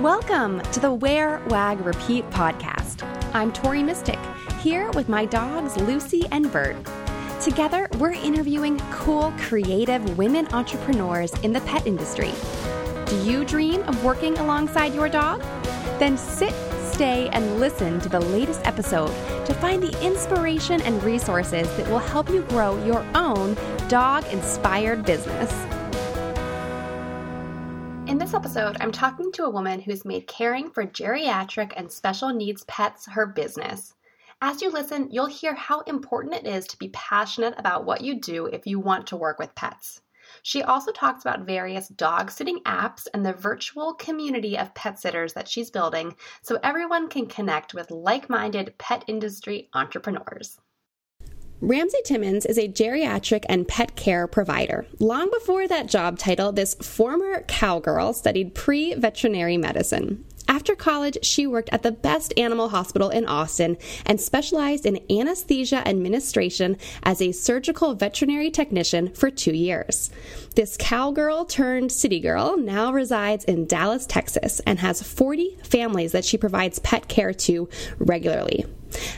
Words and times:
Welcome 0.00 0.62
to 0.72 0.80
the 0.80 0.94
Wear, 0.94 1.42
Wag, 1.48 1.84
Repeat 1.84 2.24
podcast. 2.30 3.06
I'm 3.34 3.52
Tori 3.52 3.82
Mystic, 3.82 4.18
here 4.58 4.90
with 4.92 5.10
my 5.10 5.26
dogs 5.26 5.76
Lucy 5.76 6.24
and 6.30 6.50
Bert. 6.50 6.78
Together, 7.38 7.86
we're 7.98 8.14
interviewing 8.14 8.80
cool, 8.90 9.30
creative 9.36 10.16
women 10.16 10.48
entrepreneurs 10.54 11.34
in 11.40 11.52
the 11.52 11.60
pet 11.60 11.86
industry. 11.86 12.32
Do 13.04 13.16
you 13.30 13.44
dream 13.44 13.82
of 13.82 14.02
working 14.02 14.38
alongside 14.38 14.94
your 14.94 15.10
dog? 15.10 15.42
Then 15.98 16.16
sit, 16.16 16.54
stay, 16.80 17.28
and 17.28 17.60
listen 17.60 18.00
to 18.00 18.08
the 18.08 18.20
latest 18.20 18.62
episode 18.64 19.14
to 19.44 19.52
find 19.52 19.82
the 19.82 20.02
inspiration 20.02 20.80
and 20.80 21.04
resources 21.04 21.68
that 21.76 21.86
will 21.90 21.98
help 21.98 22.30
you 22.30 22.40
grow 22.44 22.82
your 22.86 23.04
own 23.14 23.54
dog 23.88 24.24
inspired 24.32 25.04
business. 25.04 25.52
In 28.20 28.26
this 28.26 28.34
episode, 28.34 28.76
I'm 28.80 28.92
talking 28.92 29.32
to 29.32 29.44
a 29.44 29.50
woman 29.50 29.80
who's 29.80 30.04
made 30.04 30.26
caring 30.26 30.70
for 30.70 30.84
geriatric 30.84 31.72
and 31.74 31.90
special 31.90 32.28
needs 32.28 32.64
pets 32.64 33.06
her 33.06 33.24
business. 33.24 33.94
As 34.42 34.60
you 34.60 34.70
listen, 34.70 35.08
you'll 35.10 35.24
hear 35.24 35.54
how 35.54 35.80
important 35.80 36.34
it 36.34 36.46
is 36.46 36.66
to 36.66 36.76
be 36.76 36.90
passionate 36.90 37.54
about 37.56 37.86
what 37.86 38.02
you 38.02 38.20
do 38.20 38.44
if 38.44 38.66
you 38.66 38.78
want 38.78 39.06
to 39.06 39.16
work 39.16 39.38
with 39.38 39.54
pets. 39.54 40.02
She 40.42 40.62
also 40.62 40.92
talks 40.92 41.22
about 41.22 41.46
various 41.46 41.88
dog 41.88 42.30
sitting 42.30 42.60
apps 42.64 43.06
and 43.14 43.24
the 43.24 43.32
virtual 43.32 43.94
community 43.94 44.58
of 44.58 44.74
pet 44.74 44.98
sitters 44.98 45.32
that 45.32 45.48
she's 45.48 45.70
building 45.70 46.14
so 46.42 46.58
everyone 46.62 47.08
can 47.08 47.24
connect 47.24 47.72
with 47.72 47.90
like 47.90 48.28
minded 48.28 48.76
pet 48.76 49.02
industry 49.06 49.70
entrepreneurs. 49.72 50.60
Ramsey 51.62 51.98
Timmons 52.06 52.46
is 52.46 52.56
a 52.56 52.68
geriatric 52.68 53.44
and 53.46 53.68
pet 53.68 53.94
care 53.94 54.26
provider. 54.26 54.86
Long 54.98 55.28
before 55.28 55.68
that 55.68 55.88
job 55.88 56.18
title, 56.18 56.52
this 56.52 56.72
former 56.76 57.42
cowgirl 57.48 58.14
studied 58.14 58.54
pre 58.54 58.94
veterinary 58.94 59.58
medicine. 59.58 60.24
After 60.48 60.74
college, 60.74 61.18
she 61.22 61.46
worked 61.46 61.68
at 61.70 61.82
the 61.82 61.92
best 61.92 62.32
animal 62.38 62.70
hospital 62.70 63.10
in 63.10 63.26
Austin 63.26 63.76
and 64.06 64.18
specialized 64.18 64.86
in 64.86 65.04
anesthesia 65.10 65.86
administration 65.86 66.78
as 67.02 67.20
a 67.20 67.30
surgical 67.32 67.94
veterinary 67.94 68.50
technician 68.50 69.12
for 69.14 69.30
two 69.30 69.54
years. 69.54 70.10
This 70.54 70.78
cowgirl 70.78 71.44
turned 71.44 71.92
city 71.92 72.20
girl 72.20 72.56
now 72.56 72.90
resides 72.90 73.44
in 73.44 73.66
Dallas, 73.66 74.06
Texas, 74.06 74.60
and 74.60 74.78
has 74.78 75.02
40 75.02 75.58
families 75.62 76.12
that 76.12 76.24
she 76.24 76.38
provides 76.38 76.78
pet 76.78 77.06
care 77.06 77.34
to 77.34 77.68
regularly. 77.98 78.64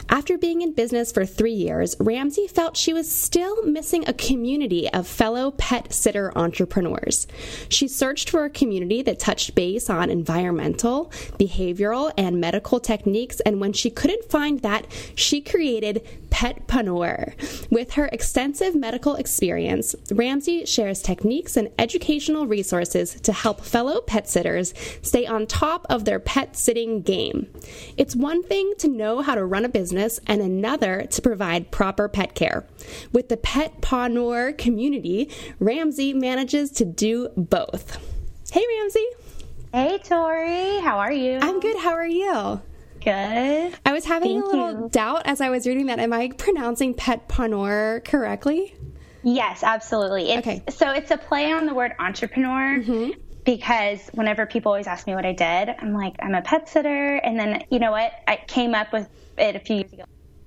After 0.08 0.36
being 0.36 0.62
in 0.62 0.72
business 0.72 1.12
for 1.12 1.24
three 1.24 1.52
years, 1.52 1.96
Ramsey 1.98 2.46
felt 2.46 2.76
she 2.76 2.92
was 2.92 3.10
still 3.10 3.62
missing 3.64 4.04
a 4.06 4.12
community 4.12 4.88
of 4.90 5.06
fellow 5.06 5.52
pet 5.52 5.92
sitter 5.92 6.36
entrepreneurs. 6.36 7.26
She 7.68 7.88
searched 7.88 8.30
for 8.30 8.44
a 8.44 8.50
community 8.50 9.02
that 9.02 9.18
touched 9.18 9.54
base 9.54 9.88
on 9.88 10.10
environmental, 10.10 11.10
behavioral, 11.38 12.12
and 12.16 12.40
medical 12.40 12.80
techniques, 12.80 13.40
and 13.40 13.60
when 13.60 13.72
she 13.72 13.90
couldn't 13.90 14.30
find 14.30 14.60
that, 14.60 14.86
she 15.14 15.40
created 15.40 16.06
Petpreneur. 16.32 17.34
With 17.70 17.92
her 17.92 18.06
extensive 18.06 18.74
medical 18.74 19.14
experience, 19.14 19.94
Ramsey 20.10 20.64
shares 20.64 21.02
techniques 21.02 21.56
and 21.56 21.70
educational 21.78 22.46
resources 22.46 23.20
to 23.20 23.32
help 23.32 23.60
fellow 23.60 24.00
pet 24.00 24.28
sitters 24.28 24.72
stay 25.02 25.26
on 25.26 25.46
top 25.46 25.86
of 25.90 26.04
their 26.04 26.18
pet 26.18 26.56
sitting 26.56 27.02
game. 27.02 27.48
It's 27.96 28.16
one 28.16 28.42
thing 28.42 28.72
to 28.78 28.88
know 28.88 29.20
how 29.20 29.34
to 29.34 29.44
run 29.44 29.66
a 29.66 29.68
business 29.68 30.18
and 30.26 30.40
another 30.40 31.06
to 31.10 31.22
provide 31.22 31.70
proper 31.70 32.08
pet 32.08 32.34
care. 32.34 32.66
With 33.12 33.28
the 33.28 33.36
Petpreneur 33.36 34.56
community, 34.56 35.30
Ramsey 35.60 36.14
manages 36.14 36.70
to 36.72 36.84
do 36.86 37.28
both. 37.36 37.98
Hey, 38.50 38.64
Ramsey. 38.78 39.06
Hey, 39.72 39.98
Tori. 39.98 40.80
How 40.80 40.98
are 40.98 41.12
you? 41.12 41.38
I'm 41.40 41.60
good. 41.60 41.78
How 41.78 41.92
are 41.92 42.06
you? 42.06 42.60
Good. 43.04 43.74
I 43.84 43.92
was 43.92 44.04
having 44.04 44.40
Thank 44.40 44.44
a 44.44 44.56
little 44.56 44.82
you. 44.82 44.88
doubt 44.90 45.22
as 45.24 45.40
I 45.40 45.50
was 45.50 45.66
reading 45.66 45.86
that. 45.86 45.98
Am 45.98 46.12
I 46.12 46.30
pronouncing 46.36 46.94
Petpreneur 46.94 48.04
correctly? 48.04 48.74
Yes, 49.22 49.62
absolutely. 49.62 50.30
It's, 50.30 50.46
okay. 50.46 50.62
So 50.70 50.90
it's 50.90 51.10
a 51.10 51.16
play 51.16 51.52
on 51.52 51.66
the 51.66 51.74
word 51.74 51.92
entrepreneur. 51.98 52.78
Mm-hmm 52.78 53.10
because 53.44 54.08
whenever 54.12 54.46
people 54.46 54.70
always 54.70 54.86
ask 54.86 55.06
me 55.06 55.14
what 55.14 55.26
I 55.26 55.32
did, 55.32 55.74
I'm 55.78 55.92
like, 55.92 56.14
I'm 56.20 56.34
a 56.34 56.42
pet 56.42 56.68
sitter. 56.68 57.16
And 57.16 57.38
then, 57.38 57.64
you 57.70 57.78
know 57.78 57.90
what? 57.90 58.12
I 58.26 58.36
came 58.36 58.74
up 58.74 58.92
with 58.92 59.08
it 59.36 59.56
a 59.56 59.58
few 59.58 59.76
years 59.76 59.92
ago. 59.92 60.04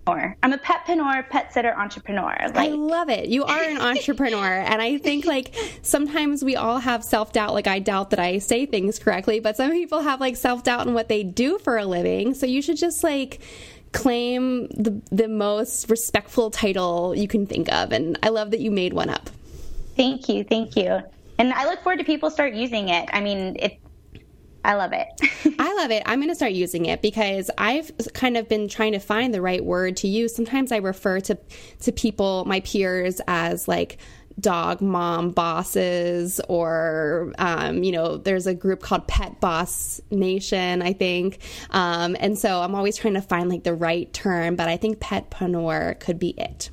I'm 0.07 0.53
a 0.53 0.57
petpreneur, 0.57 1.27
pet 1.29 1.51
sitter 1.51 1.73
entrepreneur. 1.75 2.35
Like, 2.53 2.55
I 2.55 2.67
love 2.67 3.09
it. 3.09 3.27
You 3.27 3.43
are 3.43 3.63
an 3.63 3.77
entrepreneur. 3.81 4.45
and 4.59 4.81
I 4.81 4.97
think 4.97 5.25
like 5.25 5.55
sometimes 5.81 6.43
we 6.43 6.55
all 6.55 6.77
have 6.79 7.03
self 7.03 7.33
doubt. 7.33 7.53
Like 7.53 7.67
I 7.67 7.79
doubt 7.79 8.11
that 8.11 8.19
I 8.19 8.37
say 8.37 8.65
things 8.65 8.99
correctly, 8.99 9.39
but 9.39 9.57
some 9.57 9.71
people 9.71 10.01
have 10.01 10.19
like 10.19 10.35
self 10.35 10.63
doubt 10.63 10.87
in 10.87 10.93
what 10.93 11.09
they 11.09 11.23
do 11.23 11.57
for 11.59 11.77
a 11.77 11.85
living. 11.85 12.33
So 12.35 12.45
you 12.45 12.61
should 12.61 12.77
just 12.77 13.03
like 13.03 13.41
claim 13.93 14.67
the 14.67 15.01
the 15.11 15.27
most 15.27 15.89
respectful 15.89 16.51
title 16.51 17.15
you 17.15 17.27
can 17.27 17.47
think 17.47 17.71
of. 17.71 17.91
And 17.91 18.19
I 18.21 18.29
love 18.29 18.51
that 18.51 18.59
you 18.59 18.69
made 18.71 18.93
one 18.93 19.09
up. 19.09 19.29
Thank 19.95 20.29
you. 20.29 20.43
Thank 20.43 20.75
you. 20.75 21.01
And 21.37 21.51
I 21.53 21.65
look 21.65 21.81
forward 21.81 21.99
to 21.99 22.05
people 22.05 22.29
start 22.29 22.53
using 22.53 22.89
it. 22.89 23.09
I 23.11 23.21
mean, 23.21 23.55
it 23.59 23.79
I 24.65 24.73
love 24.73 24.93
it. 24.93 25.07
I 25.59 25.73
love 25.75 25.91
it. 25.91 26.03
I'm 26.05 26.19
going 26.19 26.29
to 26.29 26.35
start 26.35 26.53
using 26.53 26.87
it 26.87 27.01
because 27.01 27.51
I've 27.57 27.91
kind 28.13 28.35
of 28.35 28.49
been 28.49 28.67
trying 28.67 28.93
to 28.93 28.99
find 28.99 29.33
the 29.33 29.41
right 29.41 29.63
word 29.63 29.97
to 29.97 30.07
use. 30.07 30.35
Sometimes 30.35 30.71
I 30.71 30.77
refer 30.77 31.19
to 31.21 31.37
to 31.81 31.91
people, 31.91 32.45
my 32.45 32.61
peers, 32.61 33.21
as 33.27 33.67
like 33.67 33.97
dog 34.39 34.81
mom 34.81 35.31
bosses 35.31 36.41
or 36.49 37.33
um, 37.37 37.83
you 37.83 37.91
know 37.91 38.17
there's 38.17 38.47
a 38.47 38.53
group 38.53 38.81
called 38.81 39.07
pet 39.07 39.39
boss 39.39 40.01
nation 40.11 40.81
i 40.81 40.91
think 40.91 41.39
um, 41.69 42.17
and 42.19 42.37
so 42.37 42.61
i'm 42.61 42.75
always 42.75 42.97
trying 42.97 43.13
to 43.13 43.21
find 43.21 43.49
like 43.49 43.63
the 43.63 43.73
right 43.73 44.11
term 44.11 44.57
but 44.57 44.67
i 44.67 44.75
think 44.75 44.99
petpreneur 44.99 45.97
could 46.01 46.19
be 46.19 46.31
it 46.31 46.69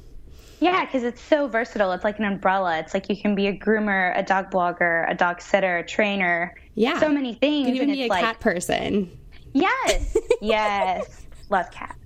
yeah, 0.62 0.84
because 0.84 1.02
it's 1.02 1.20
so 1.20 1.48
versatile. 1.48 1.90
It's 1.90 2.04
like 2.04 2.20
an 2.20 2.24
umbrella. 2.24 2.78
It's 2.78 2.94
like 2.94 3.08
you 3.08 3.16
can 3.16 3.34
be 3.34 3.48
a 3.48 3.58
groomer, 3.58 4.16
a 4.16 4.22
dog 4.22 4.52
blogger, 4.52 5.10
a 5.10 5.14
dog 5.14 5.42
sitter, 5.42 5.78
a 5.78 5.84
trainer. 5.84 6.54
Yeah. 6.74 6.98
So 7.00 7.08
many 7.08 7.34
things. 7.34 7.68
You 7.68 7.74
can 7.74 7.90
even 7.90 7.92
be 7.92 8.04
a 8.04 8.08
like, 8.08 8.22
cat 8.22 8.40
person. 8.40 9.10
Yes. 9.52 10.16
yes. 10.40 11.26
Love 11.50 11.70
cat. 11.70 11.96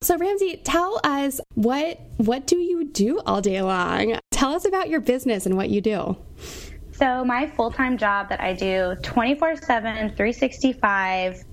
so 0.00 0.16
Ramsey, 0.16 0.60
tell 0.62 1.00
us 1.02 1.40
what 1.54 2.00
what 2.18 2.46
do 2.46 2.56
you 2.56 2.84
do 2.84 3.20
all 3.26 3.40
day 3.40 3.60
long? 3.60 4.18
Tell 4.30 4.52
us 4.52 4.64
about 4.64 4.88
your 4.88 5.00
business 5.00 5.46
and 5.46 5.56
what 5.56 5.70
you 5.70 5.80
do. 5.80 6.16
So 6.92 7.24
my 7.24 7.46
full-time 7.46 7.98
job 7.98 8.30
that 8.30 8.40
I 8.40 8.54
do 8.54 8.96
24/7, 9.02 9.60
365 9.66 11.44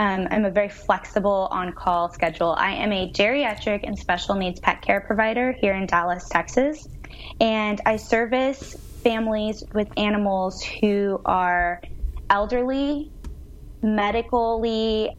um, 0.00 0.28
I'm 0.30 0.46
a 0.46 0.50
very 0.50 0.70
flexible 0.70 1.48
on 1.50 1.72
call 1.72 2.10
schedule. 2.10 2.54
I 2.56 2.72
am 2.72 2.90
a 2.90 3.12
geriatric 3.12 3.80
and 3.82 3.98
special 3.98 4.34
needs 4.34 4.58
pet 4.58 4.80
care 4.80 5.02
provider 5.02 5.52
here 5.52 5.74
in 5.74 5.86
Dallas, 5.86 6.26
Texas. 6.28 6.88
And 7.38 7.80
I 7.84 7.96
service 7.96 8.76
families 9.02 9.64
with 9.72 9.88
animals 9.96 10.62
who 10.62 11.20
are 11.24 11.80
elderly, 12.28 13.10
medically, 13.82 15.16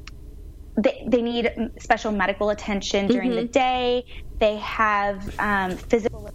they, 0.78 1.04
they 1.08 1.22
need 1.22 1.72
special 1.80 2.12
medical 2.12 2.50
attention 2.50 3.08
during 3.08 3.32
mm-hmm. 3.32 3.42
the 3.42 3.48
day. 3.48 4.06
They 4.40 4.58
have 4.58 5.40
um, 5.40 5.78
physical 5.78 6.32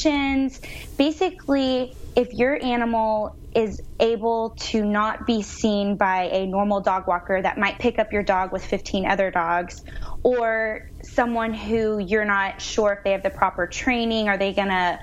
limitations. 0.00 0.60
Basically, 0.96 1.94
if 2.16 2.32
your 2.32 2.62
animal 2.62 3.36
is 3.54 3.82
able 3.98 4.50
to 4.50 4.84
not 4.84 5.26
be 5.26 5.42
seen 5.42 5.96
by 5.96 6.24
a 6.32 6.46
normal 6.46 6.80
dog 6.80 7.06
walker 7.08 7.42
that 7.42 7.58
might 7.58 7.78
pick 7.78 7.98
up 7.98 8.12
your 8.12 8.22
dog 8.22 8.52
with 8.52 8.64
15 8.64 9.06
other 9.06 9.30
dogs, 9.30 9.82
or 10.22 10.88
someone 11.02 11.52
who 11.52 11.98
you're 11.98 12.24
not 12.24 12.60
sure 12.60 12.92
if 12.92 13.04
they 13.04 13.12
have 13.12 13.22
the 13.22 13.30
proper 13.30 13.66
training, 13.66 14.28
are 14.28 14.38
they 14.38 14.52
going 14.52 14.68
to 14.68 14.98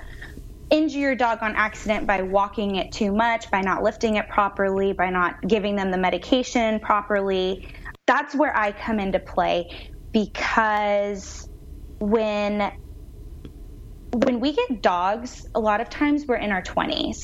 injure 0.70 0.98
your 0.98 1.16
dog 1.16 1.38
on 1.42 1.56
accident 1.56 2.06
by 2.06 2.22
walking 2.22 2.76
it 2.76 2.92
too 2.92 3.12
much, 3.12 3.50
by 3.50 3.62
not 3.62 3.82
lifting 3.82 4.16
it 4.16 4.28
properly, 4.28 4.92
by 4.92 5.10
not 5.10 5.36
giving 5.46 5.76
them 5.76 5.90
the 5.90 5.98
medication 5.98 6.80
properly. 6.80 7.66
That's 8.06 8.34
where 8.34 8.56
I 8.56 8.72
come 8.72 9.00
into 9.00 9.20
play 9.20 9.66
because 10.12 11.46
when 12.00 12.72
when 14.14 14.40
we 14.40 14.54
get 14.54 14.82
dogs, 14.82 15.42
a 15.54 15.60
lot 15.60 15.80
of 15.80 15.90
times 15.90 16.24
we're 16.28 16.36
in 16.36 16.52
our 16.52 16.62
20s 16.62 17.18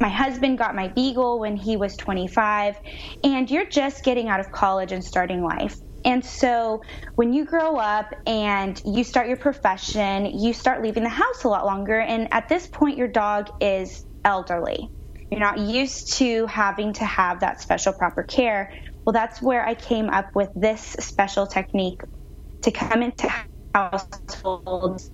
my 0.00 0.08
husband 0.08 0.58
got 0.58 0.74
my 0.74 0.88
beagle 0.88 1.40
when 1.40 1.56
he 1.56 1.76
was 1.76 1.96
25 1.96 2.76
and 3.24 3.50
you're 3.50 3.68
just 3.70 4.04
getting 4.04 4.28
out 4.28 4.40
of 4.40 4.50
college 4.52 4.92
and 4.92 5.04
starting 5.04 5.42
life 5.42 5.74
and 6.04 6.24
so 6.24 6.82
when 7.16 7.32
you 7.32 7.44
grow 7.44 7.76
up 7.76 8.14
and 8.26 8.80
you 8.84 9.04
start 9.04 9.28
your 9.28 9.36
profession 9.36 10.26
you 10.26 10.52
start 10.52 10.82
leaving 10.82 11.02
the 11.02 11.08
house 11.08 11.44
a 11.44 11.48
lot 11.48 11.64
longer. 11.66 11.98
And 11.98 12.28
at 12.32 12.48
this 12.48 12.66
point 12.66 12.98
your 12.98 13.08
dog 13.08 13.48
is 13.60 14.04
elderly. 14.24 14.90
You're 15.30 15.40
not 15.40 15.58
used 15.58 16.14
to 16.18 16.46
having 16.46 16.92
to 16.94 17.04
have 17.04 17.40
that 17.40 17.60
special 17.60 17.92
proper 17.92 18.22
care. 18.22 18.70
Well 19.06 19.12
that's 19.12 19.42
where 19.42 19.66
i 19.66 19.74
came 19.74 20.08
up 20.10 20.30
with 20.34 20.50
this 20.54 20.96
special 21.00 21.46
technique 21.46 22.00
to 22.62 22.70
come 22.70 23.02
into 23.02 23.32
households 23.74 25.10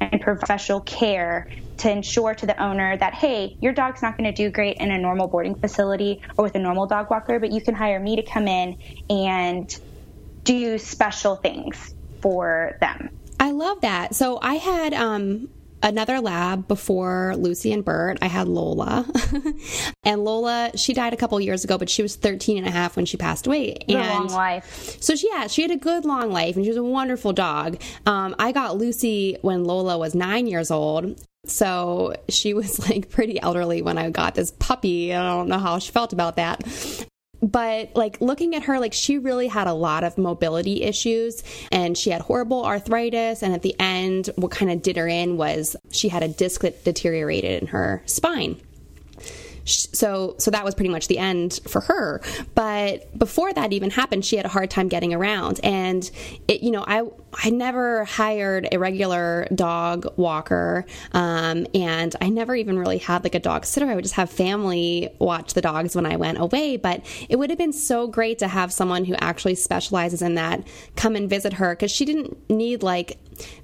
and 0.00 0.20
professional 0.20 0.80
care 0.80 1.46
to 1.78 1.90
ensure 1.90 2.34
to 2.34 2.46
the 2.46 2.62
owner 2.62 2.96
that, 2.98 3.14
hey, 3.14 3.56
your 3.60 3.72
dog's 3.72 4.02
not 4.02 4.16
going 4.18 4.32
to 4.32 4.36
do 4.36 4.50
great 4.50 4.76
in 4.78 4.90
a 4.90 4.98
normal 4.98 5.28
boarding 5.28 5.54
facility 5.54 6.20
or 6.36 6.44
with 6.44 6.54
a 6.54 6.58
normal 6.58 6.86
dog 6.86 7.06
walker, 7.10 7.40
but 7.40 7.52
you 7.52 7.60
can 7.62 7.74
hire 7.74 8.00
me 8.00 8.16
to 8.16 8.22
come 8.22 8.46
in 8.48 8.76
and 9.08 9.68
do 10.44 10.78
special 10.78 11.36
things 11.36 11.94
for 12.20 12.76
them. 12.80 13.10
I 13.38 13.52
love 13.52 13.80
that. 13.80 14.14
So 14.14 14.38
I 14.42 14.54
had 14.54 14.92
um, 14.92 15.48
another 15.82 16.20
lab 16.20 16.68
before 16.68 17.34
Lucy 17.36 17.72
and 17.72 17.84
Bert. 17.84 18.18
I 18.20 18.26
had 18.26 18.48
Lola. 18.48 19.06
and 20.04 20.24
Lola, 20.24 20.72
she 20.76 20.92
died 20.92 21.14
a 21.14 21.16
couple 21.16 21.40
years 21.40 21.64
ago, 21.64 21.78
but 21.78 21.88
she 21.88 22.02
was 22.02 22.16
13 22.16 22.58
and 22.58 22.66
a 22.66 22.70
half 22.70 22.96
when 22.96 23.06
she 23.06 23.16
passed 23.16 23.46
away. 23.46 23.76
And 23.88 24.08
long 24.08 24.28
life. 24.28 25.00
So, 25.00 25.16
she, 25.16 25.28
yeah, 25.32 25.46
she 25.46 25.62
had 25.62 25.70
a 25.70 25.76
good 25.76 26.04
long 26.04 26.30
life 26.30 26.56
and 26.56 26.64
she 26.64 26.70
was 26.70 26.76
a 26.76 26.84
wonderful 26.84 27.32
dog. 27.32 27.80
Um, 28.06 28.34
I 28.38 28.52
got 28.52 28.76
Lucy 28.76 29.38
when 29.42 29.64
Lola 29.64 29.96
was 29.98 30.14
nine 30.14 30.46
years 30.46 30.70
old. 30.70 31.18
So 31.46 32.14
she 32.28 32.52
was 32.52 32.78
like 32.90 33.08
pretty 33.08 33.40
elderly 33.40 33.80
when 33.80 33.96
I 33.96 34.10
got 34.10 34.34
this 34.34 34.50
puppy. 34.58 35.14
I 35.14 35.22
don't 35.22 35.48
know 35.48 35.58
how 35.58 35.78
she 35.78 35.92
felt 35.92 36.12
about 36.12 36.36
that 36.36 36.62
but 37.42 37.94
like 37.94 38.20
looking 38.20 38.54
at 38.54 38.64
her 38.64 38.78
like 38.78 38.92
she 38.92 39.18
really 39.18 39.48
had 39.48 39.66
a 39.66 39.72
lot 39.72 40.04
of 40.04 40.18
mobility 40.18 40.82
issues 40.82 41.42
and 41.72 41.96
she 41.96 42.10
had 42.10 42.20
horrible 42.22 42.64
arthritis 42.64 43.42
and 43.42 43.54
at 43.54 43.62
the 43.62 43.74
end 43.78 44.30
what 44.36 44.50
kind 44.50 44.70
of 44.70 44.82
did 44.82 44.96
her 44.96 45.08
in 45.08 45.36
was 45.36 45.76
she 45.90 46.08
had 46.08 46.22
a 46.22 46.28
disc 46.28 46.60
that 46.60 46.84
deteriorated 46.84 47.62
in 47.62 47.68
her 47.68 48.02
spine. 48.06 48.60
So 49.64 50.34
so 50.38 50.50
that 50.50 50.64
was 50.64 50.74
pretty 50.74 50.90
much 50.90 51.06
the 51.06 51.18
end 51.18 51.60
for 51.68 51.80
her. 51.82 52.22
But 52.54 53.16
before 53.18 53.52
that 53.52 53.72
even 53.72 53.90
happened 53.90 54.24
she 54.24 54.36
had 54.36 54.44
a 54.44 54.48
hard 54.48 54.70
time 54.70 54.88
getting 54.88 55.14
around. 55.14 55.60
And 55.62 56.10
it 56.48 56.62
you 56.62 56.70
know 56.70 56.84
i 56.86 57.02
I 57.32 57.50
never 57.50 58.04
hired 58.04 58.68
a 58.72 58.78
regular 58.78 59.46
dog 59.54 60.06
walker, 60.16 60.84
um, 61.12 61.66
and 61.74 62.14
I 62.20 62.28
never 62.28 62.54
even 62.54 62.78
really 62.78 62.98
had 62.98 63.24
like 63.24 63.34
a 63.34 63.40
dog 63.40 63.64
sitter. 63.64 63.86
I 63.86 63.94
would 63.94 64.04
just 64.04 64.14
have 64.14 64.30
family 64.30 65.10
watch 65.18 65.54
the 65.54 65.60
dogs 65.60 65.94
when 65.94 66.06
I 66.06 66.16
went 66.16 66.38
away. 66.38 66.76
But 66.76 67.04
it 67.28 67.36
would 67.36 67.50
have 67.50 67.58
been 67.58 67.72
so 67.72 68.06
great 68.06 68.38
to 68.40 68.48
have 68.48 68.72
someone 68.72 69.04
who 69.04 69.14
actually 69.14 69.54
specializes 69.54 70.22
in 70.22 70.34
that 70.34 70.66
come 70.96 71.16
and 71.16 71.30
visit 71.30 71.54
her 71.54 71.74
because 71.74 71.90
she 71.90 72.04
didn't 72.04 72.50
need 72.50 72.82
like 72.82 73.18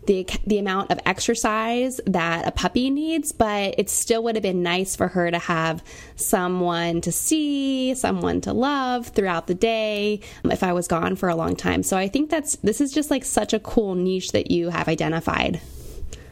the 0.06 0.26
the 0.46 0.58
amount 0.58 0.90
of 0.90 1.00
exercise 1.04 2.00
that 2.06 2.46
a 2.46 2.52
puppy 2.52 2.90
needs, 2.90 3.32
but 3.32 3.74
it 3.78 3.90
still 3.90 4.22
would 4.22 4.36
have 4.36 4.42
been 4.42 4.62
nice 4.62 4.94
for 4.96 5.08
her 5.08 5.30
to 5.30 5.38
have 5.38 5.82
someone 6.16 7.00
to 7.02 7.12
see, 7.12 7.94
someone 7.94 8.40
to 8.42 8.52
love 8.52 9.08
throughout 9.08 9.46
the 9.46 9.54
day 9.54 10.20
um, 10.44 10.50
if 10.50 10.62
I 10.62 10.72
was 10.72 10.88
gone 10.88 11.16
for 11.16 11.28
a 11.28 11.36
long 11.36 11.54
time. 11.54 11.82
So 11.82 11.96
I 11.96 12.08
think 12.08 12.30
that's 12.30 12.56
this 12.56 12.80
is 12.80 12.92
just 12.92 13.10
like 13.10 13.24
such 13.24 13.52
a 13.52 13.60
cool 13.60 13.94
niche 13.94 14.32
that 14.32 14.50
you 14.50 14.70
have 14.70 14.88
identified. 14.88 15.60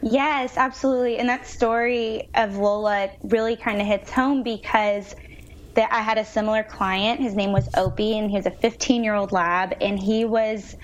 Yes, 0.02 0.58
absolutely. 0.58 1.18
And 1.18 1.28
that 1.28 1.46
story 1.46 2.28
of 2.34 2.56
Lola 2.56 3.10
really 3.22 3.56
kind 3.56 3.80
of 3.80 3.86
hits 3.86 4.10
home 4.10 4.42
because 4.42 5.14
that 5.74 5.92
I 5.92 6.02
had 6.02 6.18
a 6.18 6.24
similar 6.24 6.62
client. 6.62 7.20
His 7.20 7.34
name 7.34 7.52
was 7.52 7.68
Opie, 7.76 8.18
and 8.18 8.30
he 8.30 8.36
was 8.36 8.46
a 8.46 8.50
15 8.50 9.04
year 9.04 9.14
old 9.14 9.32
lab, 9.32 9.74
and 9.80 9.98
he 9.98 10.24
was 10.24 10.76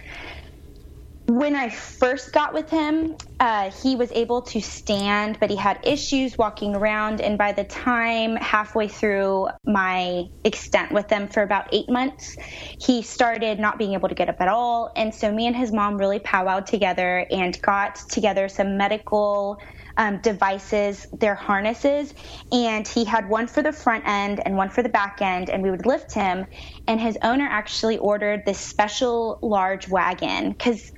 when 1.37 1.55
I 1.55 1.69
first 1.69 2.33
got 2.33 2.53
with 2.53 2.71
him, 2.71 3.15
uh, 3.39 3.71
he 3.71 3.95
was 3.95 4.11
able 4.13 4.43
to 4.43 4.61
stand, 4.61 5.39
but 5.39 5.49
he 5.49 5.57
had 5.57 5.79
issues 5.85 6.37
walking 6.37 6.75
around. 6.75 7.21
And 7.21 7.39
by 7.39 7.53
the 7.53 7.63
time 7.63 8.35
halfway 8.37 8.89
through 8.89 9.49
my 9.65 10.25
extent 10.45 10.91
with 10.91 11.09
him 11.09 11.29
for 11.29 11.43
about 11.43 11.69
eight 11.73 11.89
months, 11.89 12.37
he 12.81 13.03
started 13.03 13.61
not 13.61 13.79
being 13.79 13.93
able 13.93 14.09
to 14.09 14.15
get 14.15 14.29
up 14.29 14.41
at 14.41 14.49
all. 14.49 14.91
And 14.97 15.15
so 15.15 15.31
me 15.31 15.47
and 15.47 15.55
his 15.55 15.73
mom 15.73 15.99
really 15.99 16.19
powwowed 16.19 16.67
together 16.67 17.25
and 17.31 17.61
got 17.63 17.97
together 18.11 18.49
some 18.49 18.77
medical 18.77 19.59
um, 19.97 20.19
devices, 20.23 21.07
their 21.13 21.35
harnesses, 21.35 22.15
and 22.53 22.89
he 22.89 23.05
had 23.05 23.29
one 23.29 23.47
for 23.47 23.63
the 23.63 23.73
front 23.73 24.05
end 24.07 24.41
and 24.45 24.57
one 24.57 24.71
for 24.71 24.83
the 24.83 24.89
back 24.89 25.21
end, 25.21 25.51
and 25.51 25.63
we 25.63 25.71
would 25.71 25.85
lift 25.85 26.15
him. 26.15 26.47
And 26.87 27.01
his 27.01 27.19
owner 27.23 27.47
actually 27.49 27.99
ordered 27.99 28.43
this 28.47 28.59
special 28.59 29.39
large 29.43 29.89
wagon 29.89 30.51
because 30.51 30.91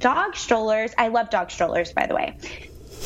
dog 0.00 0.34
strollers, 0.34 0.92
I 0.98 1.08
love 1.08 1.30
dog 1.30 1.50
strollers, 1.50 1.92
by 1.92 2.06
the 2.06 2.14
way, 2.14 2.36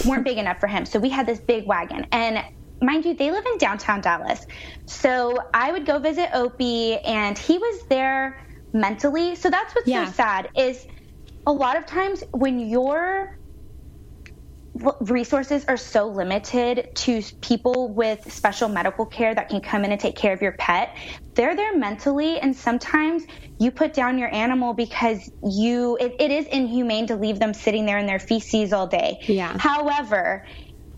weren't 0.06 0.25
big 0.25 0.38
enough 0.38 0.61
for 0.61 0.67
him. 0.67 0.87
So 0.87 0.99
we 0.99 1.11
had 1.11 1.26
this 1.26 1.41
big 1.41 1.67
wagon. 1.67 2.06
And 2.12 2.43
mind 2.81 3.05
you, 3.05 3.14
they 3.14 3.31
live 3.31 3.44
in 3.44 3.58
downtown 3.58 4.00
Dallas. 4.00 4.46
So 4.87 5.37
I 5.52 5.73
would 5.73 5.85
go 5.85 5.99
visit 5.99 6.31
Opie, 6.32 6.96
and 6.99 7.37
he 7.37 7.58
was 7.58 7.82
there 7.88 8.46
mentally. 8.73 9.35
So 9.37 9.50
that's 9.50 9.75
what's 9.75 9.88
yeah. 9.88 10.06
so 10.06 10.12
sad 10.12 10.49
is 10.56 10.87
a 11.46 11.52
lot 11.52 11.76
of 11.76 11.87
times 11.87 12.25
when 12.32 12.58
you're 12.58 13.38
resources 15.00 15.65
are 15.67 15.76
so 15.76 16.09
limited 16.09 16.88
to 16.94 17.23
people 17.41 17.93
with 17.94 18.32
special 18.32 18.69
medical 18.69 19.06
care 19.06 19.35
that 19.35 19.49
can 19.49 19.61
come 19.61 19.85
in 19.85 19.93
and 19.93 20.00
take 20.00 20.17
care 20.17 20.32
of 20.32 20.43
your 20.43 20.53
pet. 20.53 20.97
They're 21.35 21.55
there 21.55 21.76
mentally, 21.76 22.41
and 22.41 22.56
sometimes 22.56 23.25
you 23.59 23.71
put 23.71 23.93
down 23.94 24.19
your 24.19 24.32
animal 24.35 24.75
because 24.75 25.31
you 25.43 25.97
it, 26.00 26.15
it 26.19 26.31
is 26.31 26.47
inhumane 26.47 27.06
to 27.09 27.17
leave 27.17 27.38
them 27.38 27.55
sitting 27.55 27.87
there 27.87 27.99
in 27.99 28.06
their 28.06 28.19
feces 28.19 28.73
all 28.73 28.87
day. 28.87 29.19
Yeah. 29.29 29.56
However, 29.59 30.44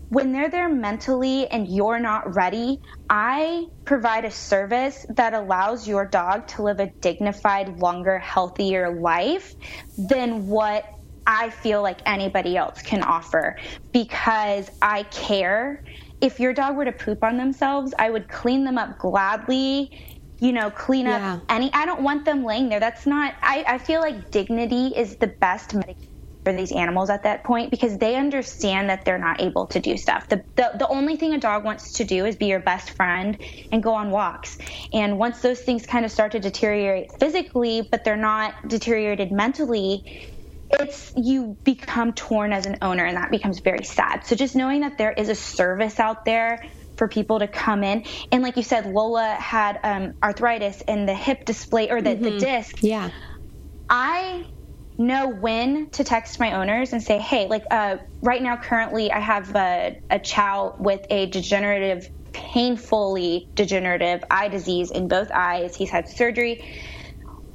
when 0.08 0.32
they're 0.32 0.50
there 0.50 0.69
mentally 0.69 1.49
and 1.49 1.67
you're 1.69 1.99
not 1.99 2.34
ready, 2.34 2.79
I 3.11 3.67
provide 3.84 4.25
a 4.25 4.31
service 4.31 5.05
that 5.17 5.34
allows 5.34 5.88
your 5.88 6.06
dog 6.06 6.46
to 6.49 6.62
live 6.62 6.79
a 6.81 6.90
dignified, 7.00 7.79
longer, 7.79 8.19
healthier 8.19 9.00
life 9.00 9.55
than 9.99 10.46
what 10.46 10.84
I 11.26 11.50
feel 11.50 11.82
like 11.82 12.00
anybody 12.06 12.56
else 12.56 12.82
can 12.82 13.02
offer 13.02 13.56
because 13.93 14.70
I 14.82 15.05
care. 15.05 15.82
If 16.20 16.40
your 16.40 16.55
dog 16.55 16.76
were 16.76 16.84
to 16.87 16.93
poop 16.93 17.23
on 17.23 17.37
themselves, 17.37 17.93
I 17.99 18.11
would 18.11 18.28
clean 18.28 18.64
them 18.64 18.78
up 18.78 18.99
gladly 18.99 19.90
you 20.38 20.52
know, 20.52 20.70
clean 20.70 21.06
up 21.06 21.20
yeah. 21.20 21.40
any. 21.49 21.73
I 21.73 21.87
don't 21.87 22.02
want 22.02 22.25
them 22.25 22.44
laying 22.44 22.69
there. 22.69 22.81
That's 22.81 23.06
not. 23.06 23.34
I, 23.43 23.64
I 23.67 23.78
feel 23.78 24.00
like 24.00 24.31
dignity 24.31 24.88
is 24.88 25.17
the 25.17 25.28
best 25.28 25.75
medication 25.75 26.11
for 26.44 26.52
these 26.52 26.70
animals 26.70 27.11
at 27.11 27.25
that 27.25 27.43
point 27.43 27.72
because 27.72 27.99
they 27.99 28.14
understand 28.14 28.88
that 28.88 29.05
they're 29.05 29.19
not 29.19 29.40
able 29.40 29.67
to 29.67 29.81
do 29.81 29.96
stuff. 29.96 30.29
The, 30.29 30.44
the 30.56 30.72
the 30.79 30.88
only 30.88 31.17
thing 31.17 31.32
a 31.32 31.38
dog 31.38 31.64
wants 31.64 31.93
to 31.94 32.05
do 32.05 32.25
is 32.26 32.37
be 32.37 32.46
your 32.46 32.61
best 32.61 32.90
friend 32.90 33.37
and 33.72 33.82
go 33.82 33.94
on 33.94 34.11
walks. 34.11 34.58
And 34.93 35.19
once 35.19 35.40
those 35.40 35.61
things 35.61 35.87
kind 35.87 36.05
of 36.05 36.12
start 36.12 36.32
to 36.32 36.38
deteriorate 36.38 37.11
physically, 37.19 37.88
but 37.90 38.05
they're 38.05 38.17
not 38.17 38.69
deteriorated 38.69 39.32
mentally, 39.32 40.31
it's 40.70 41.12
you 41.16 41.56
become 41.64 42.12
torn 42.12 42.52
as 42.52 42.66
an 42.66 42.78
owner 42.82 43.04
and 43.04 43.16
that 43.16 43.30
becomes 43.30 43.60
very 43.60 43.84
sad. 43.84 44.26
So 44.26 44.36
just 44.36 44.56
knowing 44.56 44.80
that 44.80 44.98
there 44.98 45.12
is 45.12 45.28
a 45.28 45.34
service 45.34 46.00
out 46.00 46.24
there 46.24 46.64
for 46.96 47.08
people 47.08 47.38
to 47.40 47.46
come 47.46 47.84
in 47.84 48.04
and 48.32 48.42
like 48.42 48.56
you 48.56 48.62
said 48.62 48.86
Lola 48.86 49.34
had 49.34 49.78
um, 49.82 50.14
arthritis 50.22 50.80
in 50.82 51.06
the 51.06 51.14
hip 51.14 51.44
dysplasia 51.44 51.91
or 51.91 52.02
the, 52.02 52.10
mm-hmm. 52.10 52.24
the 52.24 52.38
disc. 52.38 52.82
Yeah. 52.82 53.10
I 53.88 54.46
know 54.98 55.29
when 55.29 55.91
to 55.91 56.05
text 56.05 56.41
my 56.41 56.52
owners 56.52 56.93
and 56.93 57.02
say, 57.02 57.19
hey, 57.19 57.46
like 57.46 57.64
uh, 57.70 57.98
right 58.22 58.43
now, 58.43 58.56
currently, 58.56 59.12
I 59.12 59.20
have 59.20 59.55
a, 59.55 60.00
a 60.10 60.19
chow 60.19 60.74
with 60.79 61.06
a 61.10 61.26
degenerative, 61.26 62.08
painfully 62.32 63.48
degenerative 63.55 64.24
eye 64.31 64.48
disease 64.48 64.91
in 64.91 65.08
both 65.08 65.31
eyes. 65.31 65.76
He's 65.76 65.91
had 65.91 66.08
surgery. 66.08 66.64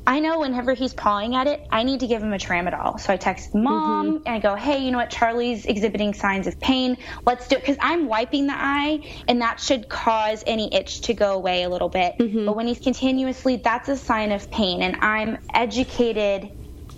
I 0.05 0.20
know 0.20 0.39
whenever 0.39 0.74
he's 0.74 0.93
pawing 0.93 1.36
at 1.36 1.48
it, 1.48 1.65
I 1.70 1.84
need 1.84 2.00
to 2.00 2.08
give 2.08 2.24
him 2.24 2.34
a 2.34 2.38
tramadol. 2.38 3.00
So 3.00 3.13
I 3.13 3.17
text 3.17 3.53
mom 3.53 4.08
mm-hmm. 4.08 4.15
and 4.25 4.36
I 4.36 4.39
go, 4.39 4.55
hey, 4.55 4.84
you 4.84 4.91
know 4.91 4.98
what? 4.98 5.12
Charlie's 5.12 5.65
exhibiting 5.65 6.13
signs 6.13 6.48
of 6.48 6.60
pain. 6.60 6.98
Let's 7.25 7.48
do 7.48 7.58
it. 7.58 7.62
Because 7.62 7.77
I'm 7.79 8.08
wiping 8.08 8.48
the 8.48 8.55
eye 8.55 9.08
and 9.27 9.41
that 9.41 9.60
should 9.60 9.89
cause 9.89 10.43
any 10.48 10.74
itch 10.74 11.01
to 11.01 11.13
go 11.13 11.34
away 11.34 11.63
a 11.63 11.70
little 11.70 11.89
bit. 11.89 12.17
Mm-hmm. 12.17 12.46
But 12.46 12.55
when 12.55 12.67
he's 12.67 12.79
continuously, 12.79 13.58
that's 13.58 13.89
a 13.89 13.98
sign 13.98 14.31
of 14.31 14.50
pain. 14.50 14.81
And 14.81 14.98
I'm 15.01 15.38
educated 15.53 16.51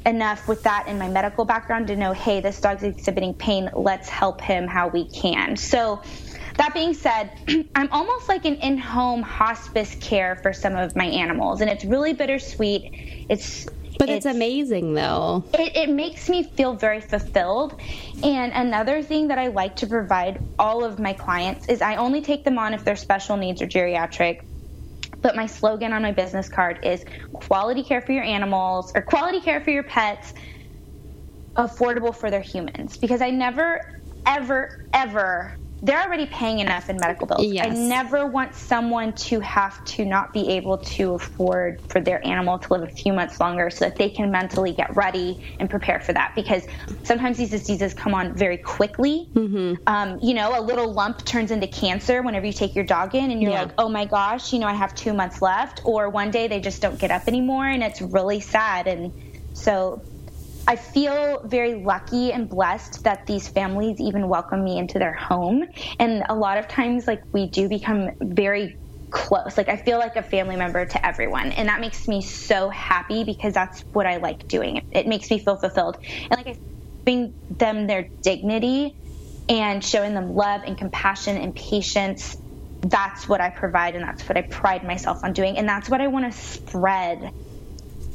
enough 0.05 0.47
with 0.47 0.63
that 0.63 0.87
in 0.87 0.97
my 0.97 1.09
medical 1.09 1.45
background 1.45 1.87
to 1.87 1.95
know, 1.95 2.13
hey, 2.13 2.41
this 2.41 2.59
dog's 2.59 2.83
exhibiting 2.83 3.33
pain. 3.33 3.69
Let's 3.73 4.09
help 4.09 4.41
him 4.41 4.67
how 4.67 4.87
we 4.87 5.05
can. 5.05 5.57
So 5.57 6.01
that 6.55 6.73
being 6.73 6.93
said, 6.93 7.31
I'm 7.75 7.91
almost 7.91 8.29
like 8.29 8.45
an 8.45 8.55
in 8.55 8.77
home 8.77 9.21
hospice 9.21 9.95
care 9.99 10.35
for 10.35 10.53
some 10.53 10.75
of 10.75 10.95
my 10.95 11.05
animals, 11.05 11.61
and 11.61 11.69
it's 11.69 11.85
really 11.85 12.13
bittersweet. 12.13 13.25
It's 13.29 13.67
but 13.99 14.09
it's, 14.09 14.25
it's, 14.25 14.35
amazing 14.35 14.93
though. 14.93 15.43
It, 15.53 15.75
it, 15.75 15.89
makes 15.89 16.27
me 16.27 16.43
feel 16.43 16.73
very 16.73 16.99
fulfilled. 16.99 17.79
And 18.23 18.51
another 18.51 19.03
thing 19.03 19.27
that 19.27 19.37
I 19.37 19.47
like 19.47 19.75
to 19.77 19.87
provide 19.87 20.41
all 20.57 20.83
of 20.83 20.99
my 20.99 21.13
clients 21.13 21.69
is 21.69 21.81
I 21.81 21.95
only 21.97 22.21
take 22.21 22.43
them 22.43 22.57
on 22.57 22.73
if 22.73 22.83
they're 22.83 22.95
special 22.95 23.37
needs 23.37 23.61
or 23.61 23.67
geriatric. 23.67 24.43
But 25.21 25.35
my 25.35 25.45
slogan 25.45 25.93
on 25.93 26.01
my 26.01 26.11
business 26.11 26.49
card 26.49 26.79
is 26.83 27.05
quality 27.33 27.83
care 27.83 28.01
for 28.01 28.11
your 28.11 28.23
animals 28.23 28.91
or 28.95 29.01
quality 29.01 29.39
care 29.39 29.61
for 29.61 29.69
your 29.69 29.83
pets, 29.83 30.33
affordable 31.55 32.15
for 32.15 32.31
their 32.31 32.41
humans. 32.41 32.97
Because 32.97 33.21
I 33.21 33.29
never, 33.29 34.01
ever, 34.25 34.85
ever 34.91 35.55
they're 35.83 36.01
already 36.01 36.25
paying 36.25 36.59
enough 36.59 36.89
in 36.89 36.95
medical 36.95 37.27
bills. 37.27 37.45
Yes. 37.45 37.65
I 37.65 37.69
never 37.77 38.25
want 38.25 38.55
someone 38.55 39.11
to 39.13 39.41
have 39.41 39.83
to 39.85 40.05
not 40.05 40.31
be 40.31 40.47
able 40.51 40.77
to 40.77 41.15
afford 41.15 41.81
for 41.89 41.99
their 41.99 42.25
animal 42.25 42.57
to 42.57 42.73
live 42.73 42.83
a 42.83 42.91
few 42.91 43.11
months 43.11 43.41
longer 43.41 43.69
so 43.69 43.85
that 43.85 43.97
they 43.97 44.09
can 44.09 44.31
mentally 44.31 44.71
get 44.71 44.95
ready 44.95 45.43
and 45.59 45.69
prepare 45.69 45.99
for 45.99 46.13
that. 46.13 46.31
Because 46.35 46.65
sometimes 47.03 47.37
these 47.37 47.49
diseases 47.49 47.93
come 47.93 48.13
on 48.13 48.33
very 48.33 48.57
quickly. 48.57 49.27
Mm-hmm. 49.33 49.83
Um, 49.85 50.19
you 50.21 50.33
know, 50.33 50.57
a 50.57 50.61
little 50.61 50.93
lump 50.93 51.25
turns 51.25 51.51
into 51.51 51.67
cancer 51.67 52.21
whenever 52.21 52.45
you 52.45 52.53
take 52.53 52.75
your 52.75 52.85
dog 52.85 53.13
in, 53.13 53.29
and 53.29 53.41
you're 53.41 53.51
yeah. 53.51 53.63
like, 53.63 53.73
oh 53.77 53.89
my 53.89 54.05
gosh, 54.05 54.53
you 54.53 54.59
know, 54.59 54.67
I 54.67 54.73
have 54.73 54.95
two 54.95 55.11
months 55.11 55.41
left. 55.41 55.81
Or 55.83 56.09
one 56.09 56.31
day 56.31 56.47
they 56.47 56.61
just 56.61 56.81
don't 56.81 56.97
get 56.97 57.11
up 57.11 57.27
anymore, 57.27 57.67
and 57.67 57.83
it's 57.83 58.01
really 58.01 58.39
sad. 58.39 58.87
And 58.87 59.11
so 59.51 60.01
I 60.65 60.75
feel 60.77 61.41
very 61.45 61.83
lucky 61.83 62.31
and 62.31 62.47
blessed 62.49 63.03
that 63.03 63.25
these 63.27 63.47
families 63.49 63.97
even 63.99 64.29
welcome 64.29 64.63
me 64.63 64.77
into 64.77 64.99
their 64.99 65.13
home. 65.13 65.63
And 65.99 66.23
a 66.29 66.35
lot 66.35 66.57
of 66.57 66.67
times, 66.67 67.05
like, 67.05 67.21
we 67.33 67.49
do 67.49 67.67
become 67.67 68.11
very 68.21 68.77
close. 69.11 69.57
Like, 69.57 69.69
I 69.69 69.77
feel 69.77 69.99
like 69.99 70.15
a 70.15 70.23
family 70.23 70.55
member 70.55 70.85
to 70.85 71.05
everyone. 71.05 71.51
And 71.51 71.67
that 71.67 71.81
makes 71.81 72.07
me 72.07 72.21
so 72.21 72.69
happy 72.69 73.23
because 73.23 73.53
that's 73.53 73.83
what 73.91 74.05
I 74.05 74.17
like 74.17 74.47
doing. 74.47 74.81
It 74.91 75.05
makes 75.07 75.29
me 75.29 75.39
feel 75.39 75.57
fulfilled. 75.57 75.97
And, 76.31 76.37
like, 76.37 76.47
I 76.47 76.55
giving 77.05 77.33
them 77.59 77.87
their 77.87 78.09
dignity 78.23 78.97
and 79.49 79.83
showing 79.83 80.13
them 80.13 80.33
love 80.33 80.61
and 80.65 80.77
compassion 80.77 81.37
and 81.37 81.53
patience. 81.53 82.35
That's 82.81 83.27
what 83.27 83.41
I 83.41 83.49
provide, 83.49 83.95
and 83.95 84.03
that's 84.03 84.27
what 84.27 84.37
I 84.37 84.43
pride 84.49 84.83
myself 84.83 85.19
on 85.23 85.33
doing. 85.33 85.57
And 85.57 85.67
that's 85.67 85.89
what 85.89 86.01
I 86.01 86.07
want 86.07 86.31
to 86.31 86.37
spread 86.37 87.31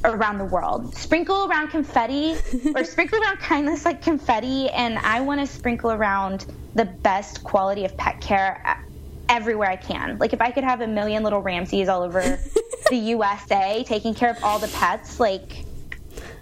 around 0.05 0.39
the 0.39 0.45
world. 0.45 0.95
Sprinkle 0.95 1.49
around 1.49 1.69
confetti 1.69 2.37
or 2.75 2.85
sprinkle 2.85 3.21
around 3.21 3.39
kindness 3.39 3.85
like 3.85 4.03
confetti. 4.03 4.69
And 4.71 4.99
I 4.99 5.21
want 5.21 5.41
to 5.41 5.47
sprinkle 5.47 5.93
around 5.93 6.47
the 6.75 6.85
best 6.85 7.43
quality 7.45 7.85
of 7.85 7.97
pet 7.97 8.21
care 8.21 8.79
everywhere 9.29 9.69
I 9.69 9.77
can. 9.77 10.19
Like 10.19 10.33
if 10.33 10.41
I 10.41 10.51
could 10.51 10.65
have 10.65 10.81
a 10.81 10.87
million 10.87 11.23
little 11.23 11.41
Ramses 11.41 11.89
all 11.89 12.03
over 12.03 12.21
the 12.91 12.97
USA 12.97 13.85
taking 13.85 14.15
care 14.15 14.31
of 14.31 14.43
all 14.43 14.59
the 14.59 14.69
pets, 14.69 15.21
like 15.21 15.65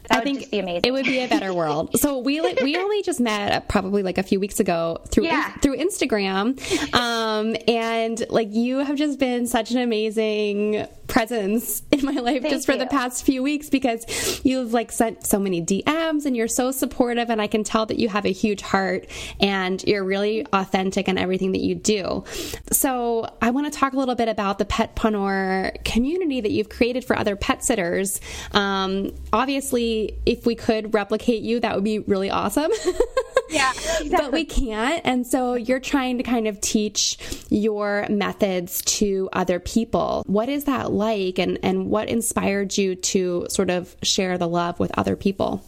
that 0.08 0.18
I 0.18 0.20
think. 0.22 0.48
It 0.52 0.92
would 0.92 1.04
be 1.04 1.20
a 1.20 1.28
better 1.28 1.52
world. 1.52 1.98
So 1.98 2.18
we 2.18 2.40
like, 2.40 2.60
we 2.60 2.76
only 2.76 3.02
just 3.02 3.20
met 3.20 3.68
probably 3.68 4.02
like 4.02 4.18
a 4.18 4.22
few 4.22 4.40
weeks 4.40 4.60
ago 4.60 5.02
through 5.08 5.24
yeah. 5.24 5.52
in, 5.54 5.60
through 5.60 5.76
Instagram, 5.76 6.94
um, 6.94 7.56
and 7.68 8.24
like 8.30 8.52
you 8.52 8.78
have 8.78 8.96
just 8.96 9.18
been 9.18 9.46
such 9.46 9.70
an 9.70 9.78
amazing 9.78 10.86
presence 11.06 11.82
in 11.92 12.04
my 12.04 12.12
life 12.12 12.42
Thank 12.42 12.52
just 12.52 12.66
for 12.66 12.72
you. 12.72 12.78
the 12.78 12.86
past 12.86 13.24
few 13.24 13.42
weeks 13.42 13.70
because 13.70 14.40
you've 14.44 14.72
like 14.72 14.90
sent 14.90 15.24
so 15.24 15.38
many 15.38 15.62
DMs 15.62 16.26
and 16.26 16.36
you're 16.36 16.48
so 16.48 16.72
supportive 16.72 17.30
and 17.30 17.40
I 17.40 17.46
can 17.46 17.62
tell 17.62 17.86
that 17.86 17.98
you 17.98 18.08
have 18.08 18.24
a 18.24 18.32
huge 18.32 18.60
heart 18.60 19.06
and 19.40 19.82
you're 19.84 20.04
really 20.04 20.44
authentic 20.52 21.08
in 21.08 21.16
everything 21.16 21.52
that 21.52 21.60
you 21.60 21.76
do. 21.76 22.24
So 22.72 23.28
I 23.40 23.50
want 23.50 23.72
to 23.72 23.78
talk 23.78 23.92
a 23.92 23.96
little 23.96 24.16
bit 24.16 24.28
about 24.28 24.58
the 24.58 24.64
Pet 24.64 24.86
Petpreneur 24.96 25.84
community 25.84 26.40
that 26.40 26.50
you've 26.50 26.68
created 26.68 27.04
for 27.04 27.16
other 27.16 27.36
pet 27.36 27.64
sitters. 27.64 28.20
Um, 28.52 29.12
obviously, 29.32 29.95
if 30.24 30.46
we 30.46 30.54
could 30.54 30.94
replicate 30.94 31.42
you, 31.42 31.60
that 31.60 31.74
would 31.74 31.84
be 31.84 32.00
really 32.00 32.30
awesome. 32.30 32.70
yeah, 33.48 33.70
exactly. 33.70 34.10
but 34.10 34.32
we 34.32 34.44
can't. 34.44 35.02
And 35.04 35.26
so 35.26 35.54
you're 35.54 35.80
trying 35.80 36.18
to 36.18 36.24
kind 36.24 36.46
of 36.46 36.60
teach 36.60 37.18
your 37.50 38.06
methods 38.08 38.82
to 38.82 39.28
other 39.32 39.60
people. 39.60 40.24
What 40.26 40.48
is 40.48 40.64
that 40.64 40.92
like 40.92 41.38
and, 41.38 41.58
and 41.62 41.90
what 41.90 42.08
inspired 42.08 42.76
you 42.76 42.94
to 42.96 43.46
sort 43.50 43.70
of 43.70 43.96
share 44.02 44.38
the 44.38 44.48
love 44.48 44.78
with 44.78 44.96
other 44.98 45.16
people? 45.16 45.64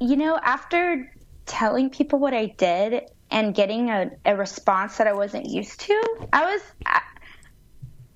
You 0.00 0.16
know, 0.16 0.38
after 0.42 1.12
telling 1.46 1.90
people 1.90 2.18
what 2.18 2.34
I 2.34 2.46
did 2.46 3.10
and 3.30 3.54
getting 3.54 3.90
a, 3.90 4.10
a 4.24 4.36
response 4.36 4.98
that 4.98 5.06
I 5.06 5.12
wasn't 5.12 5.46
used 5.46 5.80
to, 5.80 6.26
I 6.32 6.52
was 6.52 6.62
I 6.84 7.00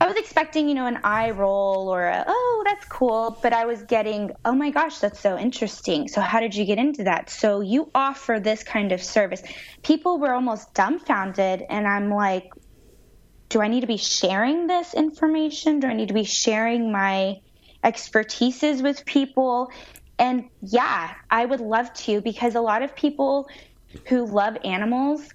was 0.06 0.16
expecting, 0.16 0.68
you 0.68 0.74
know, 0.74 0.86
an 0.86 1.00
eye 1.04 1.30
roll 1.30 1.88
or 1.88 2.04
a, 2.04 2.24
oh, 2.26 2.62
that's 2.64 2.86
cool, 2.86 3.38
but 3.42 3.52
I 3.52 3.66
was 3.66 3.82
getting, 3.82 4.30
oh 4.44 4.52
my 4.52 4.70
gosh, 4.70 4.98
that's 4.98 5.20
so 5.20 5.36
interesting. 5.36 6.08
So 6.08 6.20
how 6.22 6.40
did 6.40 6.54
you 6.54 6.64
get 6.64 6.78
into 6.78 7.04
that? 7.04 7.28
So 7.28 7.60
you 7.60 7.90
offer 7.94 8.40
this 8.40 8.62
kind 8.62 8.92
of 8.92 9.02
service. 9.02 9.42
People 9.82 10.18
were 10.18 10.32
almost 10.32 10.72
dumbfounded 10.72 11.64
and 11.68 11.86
I'm 11.86 12.10
like, 12.10 12.50
do 13.50 13.60
I 13.60 13.68
need 13.68 13.80
to 13.80 13.86
be 13.86 13.98
sharing 13.98 14.68
this 14.68 14.94
information? 14.94 15.80
Do 15.80 15.88
I 15.88 15.94
need 15.94 16.08
to 16.08 16.14
be 16.14 16.24
sharing 16.24 16.90
my 16.92 17.36
expertises 17.84 18.82
with 18.82 19.04
people? 19.04 19.70
And 20.18 20.44
yeah, 20.62 21.12
I 21.30 21.44
would 21.44 21.60
love 21.60 21.92
to 21.94 22.20
because 22.22 22.54
a 22.54 22.60
lot 22.60 22.82
of 22.82 22.94
people 22.94 23.48
who 24.06 24.24
love 24.24 24.56
animals 24.64 25.28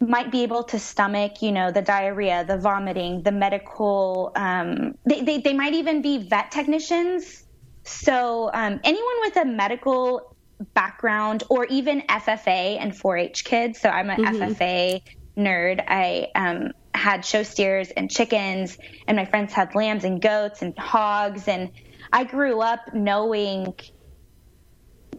might 0.00 0.30
be 0.30 0.42
able 0.42 0.62
to 0.64 0.78
stomach, 0.78 1.42
you 1.42 1.52
know, 1.52 1.70
the 1.70 1.82
diarrhea, 1.82 2.44
the 2.44 2.58
vomiting, 2.58 3.22
the 3.22 3.32
medical. 3.32 4.32
Um, 4.34 4.96
they, 5.06 5.22
they, 5.22 5.38
they 5.38 5.54
might 5.54 5.74
even 5.74 6.02
be 6.02 6.18
vet 6.18 6.50
technicians. 6.50 7.44
So 7.84 8.50
um, 8.52 8.80
anyone 8.82 9.16
with 9.20 9.36
a 9.36 9.44
medical 9.44 10.34
background 10.74 11.44
or 11.48 11.66
even 11.66 12.02
FFA 12.02 12.78
and 12.80 12.92
4-H 12.92 13.44
kids. 13.44 13.80
So 13.80 13.88
I'm 13.88 14.10
an 14.10 14.24
mm-hmm. 14.24 14.42
FFA 14.42 15.02
nerd. 15.36 15.84
I 15.86 16.28
um, 16.34 16.72
had 16.94 17.24
show 17.24 17.42
steers 17.42 17.90
and 17.90 18.10
chickens, 18.10 18.78
and 19.06 19.16
my 19.16 19.24
friends 19.24 19.52
had 19.52 19.74
lambs 19.74 20.04
and 20.04 20.20
goats 20.20 20.62
and 20.62 20.76
hogs. 20.78 21.48
And 21.48 21.70
I 22.12 22.24
grew 22.24 22.60
up 22.60 22.94
knowing 22.94 23.74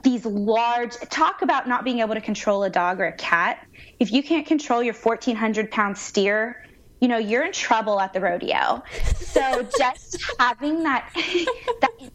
these 0.05 0.25
large 0.25 0.93
talk 1.09 1.41
about 1.41 1.67
not 1.67 1.83
being 1.83 2.00
able 2.00 2.13
to 2.13 2.21
control 2.21 2.63
a 2.63 2.69
dog 2.69 3.01
or 3.01 3.05
a 3.05 3.12
cat. 3.12 3.67
If 4.00 4.13
you 4.13 4.24
can't 4.24 4.45
control 4.45 4.81
your 4.81 4.93
1400 4.93 5.71
pound 5.71 5.97
steer, 5.97 6.63
you 7.01 7.07
know, 7.07 7.17
you're 7.17 7.43
in 7.43 7.51
trouble 7.51 8.00
at 8.00 8.13
the 8.13 8.21
rodeo. 8.21 8.83
So 9.15 9.67
just 9.77 10.24
having 10.39 10.83
that, 10.83 11.09
that 11.81 12.12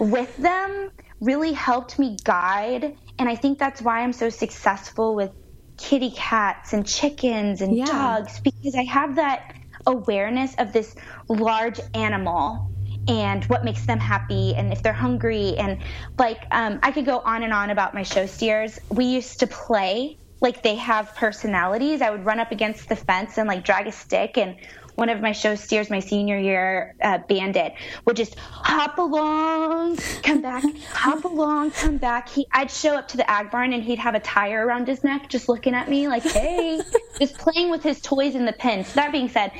with 0.00 0.36
them 0.36 0.90
really 1.20 1.52
helped 1.52 1.98
me 1.98 2.16
guide. 2.24 2.96
And 3.18 3.28
I 3.28 3.36
think 3.36 3.58
that's 3.58 3.80
why 3.80 4.00
I'm 4.00 4.12
so 4.12 4.30
successful 4.30 5.14
with 5.14 5.30
kitty 5.78 6.10
cats 6.10 6.72
and 6.72 6.84
chickens 6.84 7.60
and 7.60 7.76
yeah. 7.76 7.84
dogs 7.84 8.40
because 8.40 8.74
I 8.74 8.82
have 8.82 9.14
that 9.14 9.54
awareness 9.86 10.54
of 10.58 10.72
this 10.72 10.94
large 11.28 11.80
animal 11.94 12.69
and 13.10 13.44
what 13.46 13.64
makes 13.64 13.84
them 13.86 13.98
happy 13.98 14.54
and 14.54 14.72
if 14.72 14.82
they're 14.82 14.92
hungry 14.92 15.56
and 15.58 15.78
like 16.18 16.46
um, 16.52 16.78
i 16.82 16.92
could 16.92 17.04
go 17.04 17.18
on 17.18 17.42
and 17.42 17.52
on 17.52 17.70
about 17.70 17.92
my 17.94 18.02
show 18.02 18.26
steers. 18.26 18.78
We 18.88 19.04
used 19.04 19.40
to 19.40 19.46
play 19.46 20.16
like 20.40 20.62
they 20.62 20.76
have 20.76 21.14
personalities. 21.16 22.00
I 22.00 22.10
would 22.10 22.24
run 22.24 22.40
up 22.40 22.50
against 22.50 22.88
the 22.88 22.96
fence 22.96 23.36
and 23.36 23.46
like 23.46 23.64
drag 23.64 23.86
a 23.86 23.92
stick 23.92 24.38
and 24.38 24.56
one 24.94 25.08
of 25.08 25.20
my 25.20 25.32
show 25.32 25.54
steers 25.54 25.88
my 25.88 26.00
senior 26.00 26.38
year 26.38 26.94
uh, 27.02 27.18
bandit 27.26 27.72
would 28.04 28.16
just 28.16 28.34
hop 28.38 28.98
along 28.98 29.96
come 30.22 30.42
back 30.42 30.62
hop 30.92 31.24
along 31.24 31.70
come 31.70 31.96
back. 31.96 32.28
He, 32.28 32.46
i'd 32.52 32.70
show 32.70 32.96
up 32.96 33.08
to 33.08 33.16
the 33.16 33.30
ag 33.30 33.50
barn 33.50 33.72
and 33.72 33.82
he'd 33.82 33.98
have 33.98 34.14
a 34.14 34.20
tire 34.20 34.66
around 34.66 34.88
his 34.88 35.02
neck 35.02 35.30
just 35.30 35.48
looking 35.48 35.74
at 35.74 35.88
me 35.88 36.06
like 36.06 36.22
hey 36.22 36.82
just 37.18 37.38
playing 37.38 37.70
with 37.70 37.82
his 37.82 38.00
toys 38.00 38.34
in 38.34 38.44
the 38.44 38.52
pen. 38.52 38.84
So 38.84 38.94
that 38.94 39.12
being 39.12 39.28
said 39.28 39.52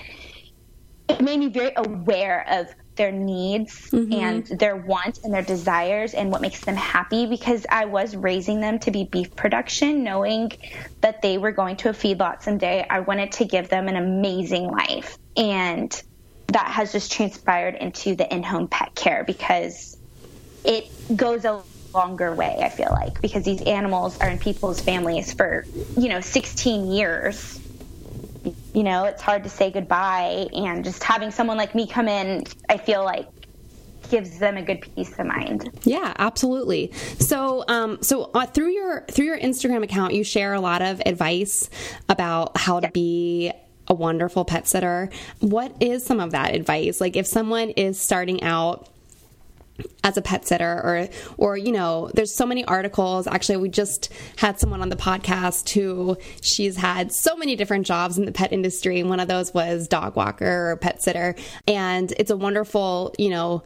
it 1.09 1.23
made 1.23 1.39
me 1.39 1.49
very 1.49 1.73
aware 1.75 2.47
of 2.51 2.67
their 3.01 3.11
needs 3.11 3.91
mm-hmm. 3.91 4.13
and 4.13 4.47
their 4.47 4.77
wants 4.77 5.21
and 5.25 5.33
their 5.33 5.43
desires 5.43 6.13
and 6.13 6.31
what 6.31 6.43
makes 6.43 6.61
them 6.61 6.77
happy 6.77 7.25
because 7.25 7.65
I 7.71 7.87
was 7.87 8.15
raising 8.15 8.61
them 8.61 8.79
to 8.81 8.91
be 8.91 9.05
beef 9.05 9.35
production, 9.35 10.05
knowing 10.05 10.53
that 11.01 11.23
they 11.23 11.39
were 11.39 11.51
going 11.51 11.77
to 11.77 11.89
a 11.89 11.93
feedlot 11.95 12.43
someday. 12.43 12.87
I 12.91 13.01
wanted 13.01 13.33
to 13.33 13.47
give 13.47 13.71
them 13.71 13.89
an 13.89 13.97
amazing 13.97 14.71
life. 14.71 15.17
And 15.35 15.91
that 16.49 16.67
has 16.67 16.93
just 16.93 17.11
transpired 17.11 17.77
into 17.77 18.17
the 18.17 18.31
in 18.31 18.43
home 18.43 18.69
pet 18.69 18.95
care 18.95 19.25
because 19.25 19.97
it 20.63 20.91
goes 21.17 21.47
a 21.47 21.63
longer 21.95 22.35
way, 22.35 22.59
I 22.61 22.69
feel 22.69 22.91
like, 22.91 23.23
because 23.23 23.45
these 23.45 23.63
animals 23.63 24.21
are 24.21 24.29
in 24.29 24.39
people's 24.39 24.79
families 24.79 25.33
for, 25.33 25.65
you 25.97 26.11
know, 26.11 26.21
16 26.21 26.93
years 26.93 27.60
you 28.81 28.85
know, 28.85 29.05
it's 29.05 29.21
hard 29.21 29.45
to 29.45 29.51
say 29.51 29.71
goodbye. 29.71 30.49
And 30.55 30.83
just 30.83 31.05
having 31.05 31.31
someone 31.31 31.59
like 31.59 31.75
me 31.75 31.87
come 31.87 32.09
in, 32.09 32.45
I 32.71 32.79
feel 32.79 33.05
like 33.05 33.29
gives 34.09 34.39
them 34.39 34.57
a 34.57 34.63
good 34.63 34.81
peace 34.81 35.19
of 35.19 35.27
mind. 35.27 35.71
Yeah, 35.83 36.15
absolutely. 36.17 36.91
So, 37.19 37.63
um, 37.69 38.03
so 38.03 38.31
uh, 38.33 38.47
through 38.47 38.71
your 38.71 39.05
through 39.11 39.27
your 39.27 39.39
Instagram 39.39 39.85
account, 39.85 40.15
you 40.15 40.25
share 40.25 40.55
a 40.55 40.61
lot 40.61 40.81
of 40.81 41.03
advice 41.05 41.69
about 42.09 42.57
how 42.57 42.81
to 42.81 42.91
be 42.91 43.53
a 43.87 43.93
wonderful 43.93 44.47
pet 44.47 44.67
sitter. 44.67 45.11
What 45.41 45.77
is 45.83 46.03
some 46.03 46.19
of 46.19 46.31
that 46.31 46.55
advice? 46.55 47.03
Like, 47.03 47.17
if 47.17 47.27
someone 47.27 47.69
is 47.69 48.01
starting 48.01 48.43
out 48.43 48.89
as 50.05 50.17
a 50.17 50.23
pet 50.23 50.47
sitter 50.47 50.73
or 50.73 51.09
or 51.37 51.57
you 51.57 51.73
know 51.73 52.11
there's 52.15 52.35
so 52.35 52.47
many 52.47 52.65
articles 52.65 53.27
actually 53.27 53.57
we 53.57 53.69
just 53.69 54.13
had 54.37 54.59
someone 54.59 54.83
on 54.83 54.89
the 54.89 54.97
podcast 54.97 55.69
who 55.71 56.17
she's 56.41 56.77
had 56.77 57.13
so 57.13 57.37
many 57.37 57.57
different 57.57 57.87
jobs 57.87 58.19
in 58.19 58.25
the 58.25 58.33
pet 58.33 58.53
industry 58.53 59.01
and 59.01 59.09
one 59.09 59.21
of 59.21 59.29
those 59.29 59.53
was 59.53 59.89
dog 59.89 60.17
walker 60.17 60.71
or 60.71 60.77
pet 60.77 61.03
sitter 61.03 61.35
and 61.67 62.13
it's 62.19 62.31
a 62.31 62.37
wonderful 62.37 63.15
you 63.19 63.31
know 63.31 63.63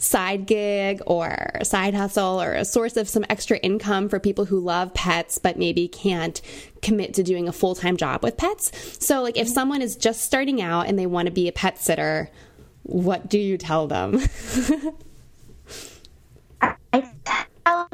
side 0.00 0.46
gig 0.46 1.02
or 1.06 1.50
side 1.62 1.94
hustle 1.94 2.40
or 2.40 2.54
a 2.54 2.64
source 2.64 2.96
of 2.96 3.08
some 3.08 3.24
extra 3.28 3.58
income 3.58 4.08
for 4.08 4.18
people 4.18 4.46
who 4.46 4.58
love 4.58 4.92
pets 4.94 5.36
but 5.38 5.58
maybe 5.58 5.86
can't 5.86 6.40
commit 6.82 7.14
to 7.14 7.22
doing 7.22 7.48
a 7.48 7.52
full 7.52 7.74
time 7.74 7.96
job 7.96 8.22
with 8.22 8.36
pets. 8.36 8.72
So, 9.04 9.22
like, 9.22 9.36
if 9.36 9.46
someone 9.46 9.82
is 9.82 9.96
just 9.96 10.22
starting 10.22 10.62
out 10.62 10.86
and 10.86 10.98
they 10.98 11.06
want 11.06 11.26
to 11.26 11.32
be 11.32 11.48
a 11.48 11.52
pet 11.52 11.78
sitter, 11.78 12.30
what 12.82 13.28
do 13.28 13.38
you 13.38 13.58
tell 13.58 13.86
them? 13.86 14.20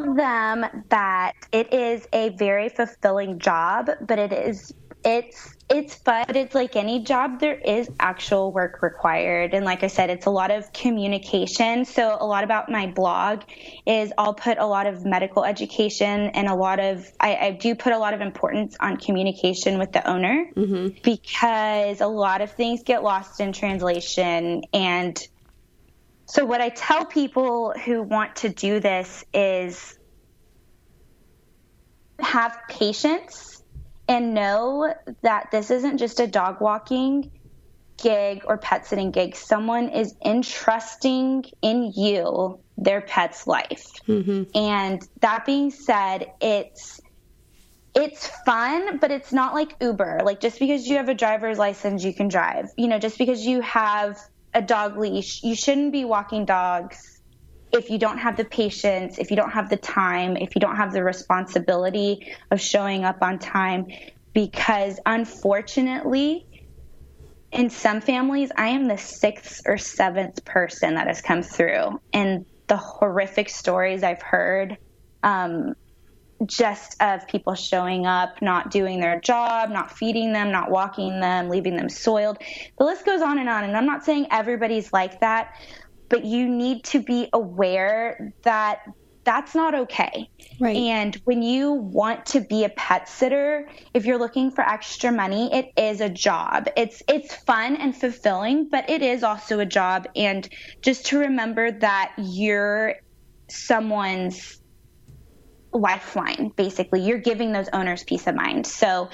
Tell 0.06 0.14
them 0.14 0.84
that 0.90 1.32
it 1.50 1.74
is 1.74 2.06
a 2.12 2.28
very 2.28 2.68
fulfilling 2.68 3.40
job, 3.40 3.90
but 4.00 4.20
it 4.20 4.32
is 4.32 4.72
it's 5.04 5.56
it's 5.68 5.94
fun, 5.96 6.24
but 6.28 6.36
it's 6.36 6.54
like 6.54 6.76
any 6.76 7.02
job, 7.02 7.40
there 7.40 7.58
is 7.58 7.90
actual 7.98 8.52
work 8.52 8.82
required. 8.82 9.52
And 9.52 9.64
like 9.64 9.82
I 9.82 9.88
said, 9.88 10.10
it's 10.10 10.26
a 10.26 10.30
lot 10.30 10.52
of 10.52 10.72
communication. 10.72 11.84
So, 11.84 12.16
a 12.20 12.26
lot 12.26 12.44
about 12.44 12.70
my 12.70 12.86
blog 12.86 13.42
is 13.84 14.12
I'll 14.16 14.34
put 14.34 14.58
a 14.58 14.66
lot 14.66 14.86
of 14.86 15.04
medical 15.04 15.44
education 15.44 16.30
and 16.30 16.46
a 16.48 16.54
lot 16.54 16.78
of, 16.78 17.10
I, 17.18 17.36
I 17.36 17.50
do 17.50 17.74
put 17.74 17.92
a 17.92 17.98
lot 17.98 18.14
of 18.14 18.20
importance 18.20 18.76
on 18.78 18.96
communication 18.96 19.78
with 19.78 19.90
the 19.90 20.08
owner 20.08 20.46
mm-hmm. 20.54 20.98
because 21.02 22.00
a 22.00 22.06
lot 22.06 22.42
of 22.42 22.52
things 22.52 22.84
get 22.84 23.02
lost 23.02 23.40
in 23.40 23.52
translation. 23.52 24.62
And 24.72 25.18
so, 26.26 26.44
what 26.44 26.60
I 26.60 26.70
tell 26.70 27.04
people 27.04 27.72
who 27.84 28.02
want 28.02 28.36
to 28.36 28.48
do 28.48 28.80
this 28.80 29.24
is 29.32 29.95
have 32.20 32.58
patience 32.68 33.62
and 34.08 34.34
know 34.34 34.92
that 35.22 35.50
this 35.50 35.70
isn't 35.70 35.98
just 35.98 36.20
a 36.20 36.26
dog 36.26 36.60
walking 36.60 37.30
gig 38.02 38.42
or 38.46 38.58
pet 38.58 38.86
sitting 38.86 39.10
gig. 39.10 39.36
Someone 39.36 39.88
is 39.88 40.14
entrusting 40.24 41.44
in 41.62 41.92
you 41.94 42.60
their 42.76 43.00
pet's 43.00 43.46
life. 43.46 43.86
Mm-hmm. 44.06 44.56
And 44.56 45.08
that 45.20 45.46
being 45.46 45.70
said, 45.70 46.32
it's 46.40 47.00
it's 47.94 48.26
fun, 48.44 48.98
but 48.98 49.10
it's 49.10 49.32
not 49.32 49.54
like 49.54 49.74
Uber. 49.80 50.20
Like 50.22 50.40
just 50.40 50.58
because 50.58 50.86
you 50.86 50.96
have 50.96 51.08
a 51.08 51.14
driver's 51.14 51.58
license, 51.58 52.04
you 52.04 52.12
can 52.12 52.28
drive. 52.28 52.66
You 52.76 52.88
know, 52.88 52.98
just 52.98 53.16
because 53.16 53.46
you 53.46 53.62
have 53.62 54.20
a 54.52 54.60
dog 54.60 54.98
leash, 54.98 55.42
you 55.42 55.54
shouldn't 55.54 55.92
be 55.92 56.04
walking 56.04 56.44
dogs 56.44 57.15
if 57.76 57.90
you 57.90 57.98
don't 57.98 58.18
have 58.18 58.36
the 58.36 58.44
patience, 58.44 59.18
if 59.18 59.30
you 59.30 59.36
don't 59.36 59.52
have 59.52 59.70
the 59.70 59.76
time, 59.76 60.36
if 60.36 60.54
you 60.54 60.60
don't 60.60 60.76
have 60.76 60.92
the 60.92 61.02
responsibility 61.02 62.18
of 62.50 62.60
showing 62.60 63.04
up 63.04 63.18
on 63.22 63.38
time, 63.38 63.86
because 64.34 65.00
unfortunately, 65.06 66.46
in 67.52 67.70
some 67.70 68.00
families, 68.00 68.50
I 68.56 68.68
am 68.68 68.86
the 68.86 68.98
sixth 68.98 69.60
or 69.66 69.78
seventh 69.78 70.44
person 70.44 70.94
that 70.96 71.06
has 71.06 71.22
come 71.22 71.42
through. 71.42 72.00
And 72.12 72.44
the 72.68 72.76
horrific 72.76 73.48
stories 73.48 74.02
I've 74.02 74.22
heard, 74.22 74.76
um, 75.22 75.74
just 76.44 76.96
of 77.00 77.26
people 77.28 77.54
showing 77.54 78.04
up, 78.04 78.42
not 78.42 78.70
doing 78.70 79.00
their 79.00 79.20
job, 79.20 79.70
not 79.70 79.90
feeding 79.90 80.32
them, 80.32 80.52
not 80.52 80.70
walking 80.70 81.20
them, 81.20 81.48
leaving 81.48 81.76
them 81.76 81.88
soiled. 81.88 82.36
The 82.78 82.84
list 82.84 83.06
goes 83.06 83.22
on 83.22 83.38
and 83.38 83.48
on. 83.48 83.64
And 83.64 83.74
I'm 83.76 83.86
not 83.86 84.04
saying 84.04 84.26
everybody's 84.30 84.92
like 84.92 85.20
that, 85.20 85.48
but 86.08 86.24
you 86.24 86.48
need 86.48 86.84
to 86.84 87.02
be 87.02 87.28
aware 87.32 88.32
that 88.44 88.80
that's 89.26 89.56
not 89.56 89.74
okay. 89.74 90.30
Right. 90.60 90.76
And 90.76 91.20
when 91.24 91.42
you 91.42 91.72
want 91.72 92.26
to 92.26 92.40
be 92.40 92.62
a 92.62 92.68
pet 92.68 93.08
sitter, 93.08 93.68
if 93.92 94.06
you're 94.06 94.18
looking 94.18 94.52
for 94.52 94.62
extra 94.62 95.10
money, 95.10 95.52
it 95.52 95.66
is 95.76 96.00
a 96.00 96.08
job. 96.08 96.68
It's 96.76 97.02
it's 97.08 97.34
fun 97.34 97.76
and 97.76 97.94
fulfilling, 97.94 98.68
but 98.70 98.88
it 98.88 99.02
is 99.02 99.24
also 99.24 99.58
a 99.58 99.66
job 99.66 100.06
and 100.14 100.48
just 100.80 101.06
to 101.06 101.18
remember 101.18 101.72
that 101.72 102.12
you're 102.18 102.94
someone's 103.50 104.60
lifeline 105.72 106.52
basically. 106.56 107.02
You're 107.02 107.18
giving 107.18 107.52
those 107.52 107.68
owners 107.72 108.04
peace 108.04 108.28
of 108.28 108.36
mind. 108.36 108.64
So 108.66 109.10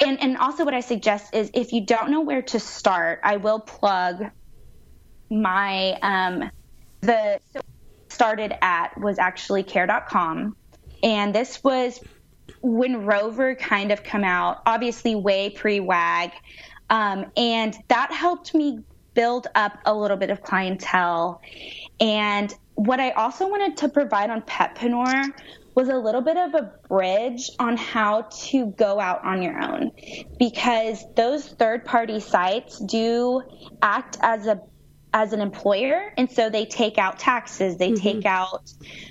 and 0.00 0.20
and 0.20 0.38
also 0.38 0.64
what 0.64 0.74
I 0.74 0.80
suggest 0.80 1.34
is 1.34 1.50
if 1.52 1.72
you 1.72 1.84
don't 1.84 2.10
know 2.10 2.22
where 2.22 2.42
to 2.42 2.58
start, 2.58 3.20
I 3.22 3.36
will 3.36 3.60
plug 3.60 4.24
my 5.40 5.98
um, 6.02 6.50
the 7.00 7.40
started 8.08 8.54
at 8.62 8.98
was 9.00 9.18
actually 9.18 9.62
care.com 9.62 10.54
and 11.02 11.34
this 11.34 11.64
was 11.64 11.98
when 12.60 13.06
rover 13.06 13.54
kind 13.54 13.90
of 13.90 14.04
come 14.04 14.22
out 14.22 14.60
obviously 14.66 15.14
way 15.14 15.48
pre-wag 15.50 16.30
um, 16.90 17.32
and 17.38 17.74
that 17.88 18.12
helped 18.12 18.54
me 18.54 18.80
build 19.14 19.46
up 19.54 19.78
a 19.84 19.94
little 19.94 20.16
bit 20.16 20.30
of 20.30 20.42
clientele. 20.42 21.40
And 22.00 22.54
what 22.74 23.00
i 23.00 23.10
also 23.10 23.48
wanted 23.48 23.76
to 23.78 23.88
provide 23.88 24.30
on 24.30 24.42
petpreneur 24.42 25.24
was 25.74 25.88
a 25.88 25.96
little 25.96 26.20
bit 26.20 26.36
of 26.36 26.54
a 26.54 26.70
bridge 26.88 27.50
on 27.58 27.76
how 27.78 28.28
to 28.30 28.66
go 28.66 29.00
out 29.00 29.24
on 29.24 29.42
your 29.42 29.58
own. 29.58 29.90
Because 30.38 31.02
those 31.16 31.48
third 31.48 31.84
party 31.86 32.20
sites 32.20 32.78
do 32.78 33.42
act 33.80 34.18
as 34.20 34.46
a 34.46 34.60
as 35.14 35.32
an 35.32 35.40
employer 35.40 36.12
and 36.16 36.30
so 36.30 36.48
they 36.48 36.64
take 36.64 36.96
out 36.96 37.18
taxes 37.18 37.76
they 37.76 37.90
mm-hmm. 37.90 38.02
take 38.02 38.26
out 38.26 38.70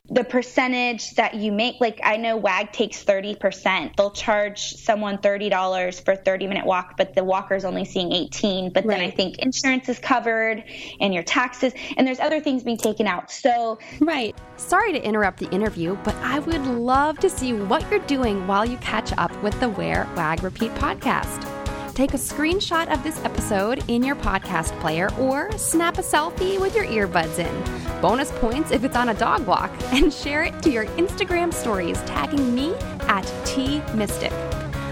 the 0.09 0.23
percentage 0.23 1.11
that 1.11 1.35
you 1.35 1.51
make 1.51 1.75
like 1.79 1.99
i 2.03 2.17
know 2.17 2.35
wag 2.35 2.71
takes 2.71 3.03
30% 3.03 3.95
they'll 3.95 4.11
charge 4.11 4.73
someone 4.73 5.17
$30 5.19 6.03
for 6.03 6.13
a 6.13 6.17
30 6.17 6.47
minute 6.47 6.65
walk 6.65 6.97
but 6.97 7.13
the 7.13 7.23
walker's 7.23 7.65
only 7.65 7.85
seeing 7.85 8.11
18 8.11 8.73
but 8.73 8.83
right. 8.85 8.97
then 8.97 9.07
i 9.07 9.11
think 9.11 9.37
insurance 9.39 9.87
is 9.89 9.99
covered 9.99 10.63
and 10.99 11.13
your 11.13 11.23
taxes 11.23 11.73
and 11.97 12.07
there's 12.07 12.19
other 12.19 12.39
things 12.39 12.63
being 12.63 12.77
taken 12.77 13.05
out 13.05 13.31
so 13.31 13.77
right 13.99 14.35
sorry 14.57 14.91
to 14.91 15.03
interrupt 15.03 15.37
the 15.37 15.49
interview 15.51 15.95
but 16.03 16.15
i 16.15 16.39
would 16.39 16.65
love 16.65 17.19
to 17.19 17.29
see 17.29 17.53
what 17.53 17.89
you're 17.91 17.99
doing 18.01 18.47
while 18.47 18.65
you 18.65 18.77
catch 18.77 19.13
up 19.17 19.31
with 19.43 19.57
the 19.59 19.69
wear 19.69 20.07
wag 20.15 20.41
repeat 20.41 20.71
podcast 20.75 21.60
Take 21.93 22.13
a 22.13 22.17
screenshot 22.17 22.91
of 22.91 23.03
this 23.03 23.21
episode 23.25 23.83
in 23.89 24.01
your 24.01 24.15
podcast 24.15 24.79
player 24.79 25.09
or 25.19 25.51
snap 25.57 25.97
a 25.97 26.01
selfie 26.01 26.59
with 26.59 26.73
your 26.73 26.85
earbuds 26.85 27.37
in. 27.37 28.01
Bonus 28.01 28.31
points 28.31 28.71
if 28.71 28.85
it's 28.85 28.95
on 28.95 29.09
a 29.09 29.13
dog 29.13 29.45
walk, 29.45 29.71
and 29.93 30.11
share 30.11 30.43
it 30.43 30.63
to 30.63 30.71
your 30.71 30.85
Instagram 30.85 31.53
stories, 31.53 31.97
tagging 32.03 32.55
me 32.55 32.73
at 33.01 33.29
T 33.45 33.81
Mystic. 33.93 34.31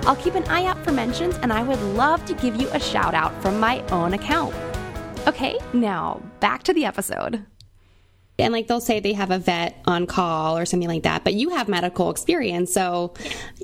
I'll 0.05 0.17
keep 0.17 0.35
an 0.35 0.43
eye 0.49 0.65
out 0.65 0.83
for 0.83 0.91
mentions, 0.91 1.35
and 1.37 1.53
I 1.53 1.63
would 1.63 1.81
love 1.95 2.25
to 2.25 2.33
give 2.33 2.59
you 2.59 2.67
a 2.71 2.79
shout 2.79 3.13
out 3.13 3.41
from 3.41 3.59
my 3.59 3.81
own 3.87 4.13
account. 4.13 4.53
Okay, 5.25 5.57
now 5.71 6.21
back 6.41 6.63
to 6.63 6.73
the 6.73 6.83
episode 6.85 7.45
and 8.39 8.53
like 8.53 8.67
they'll 8.67 8.79
say 8.79 8.99
they 8.99 9.13
have 9.13 9.31
a 9.31 9.39
vet 9.39 9.81
on 9.85 10.07
call 10.07 10.57
or 10.57 10.65
something 10.65 10.87
like 10.87 11.03
that 11.03 11.23
but 11.23 11.33
you 11.33 11.49
have 11.49 11.67
medical 11.67 12.09
experience 12.09 12.73
so 12.73 13.13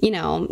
you 0.01 0.11
know 0.11 0.47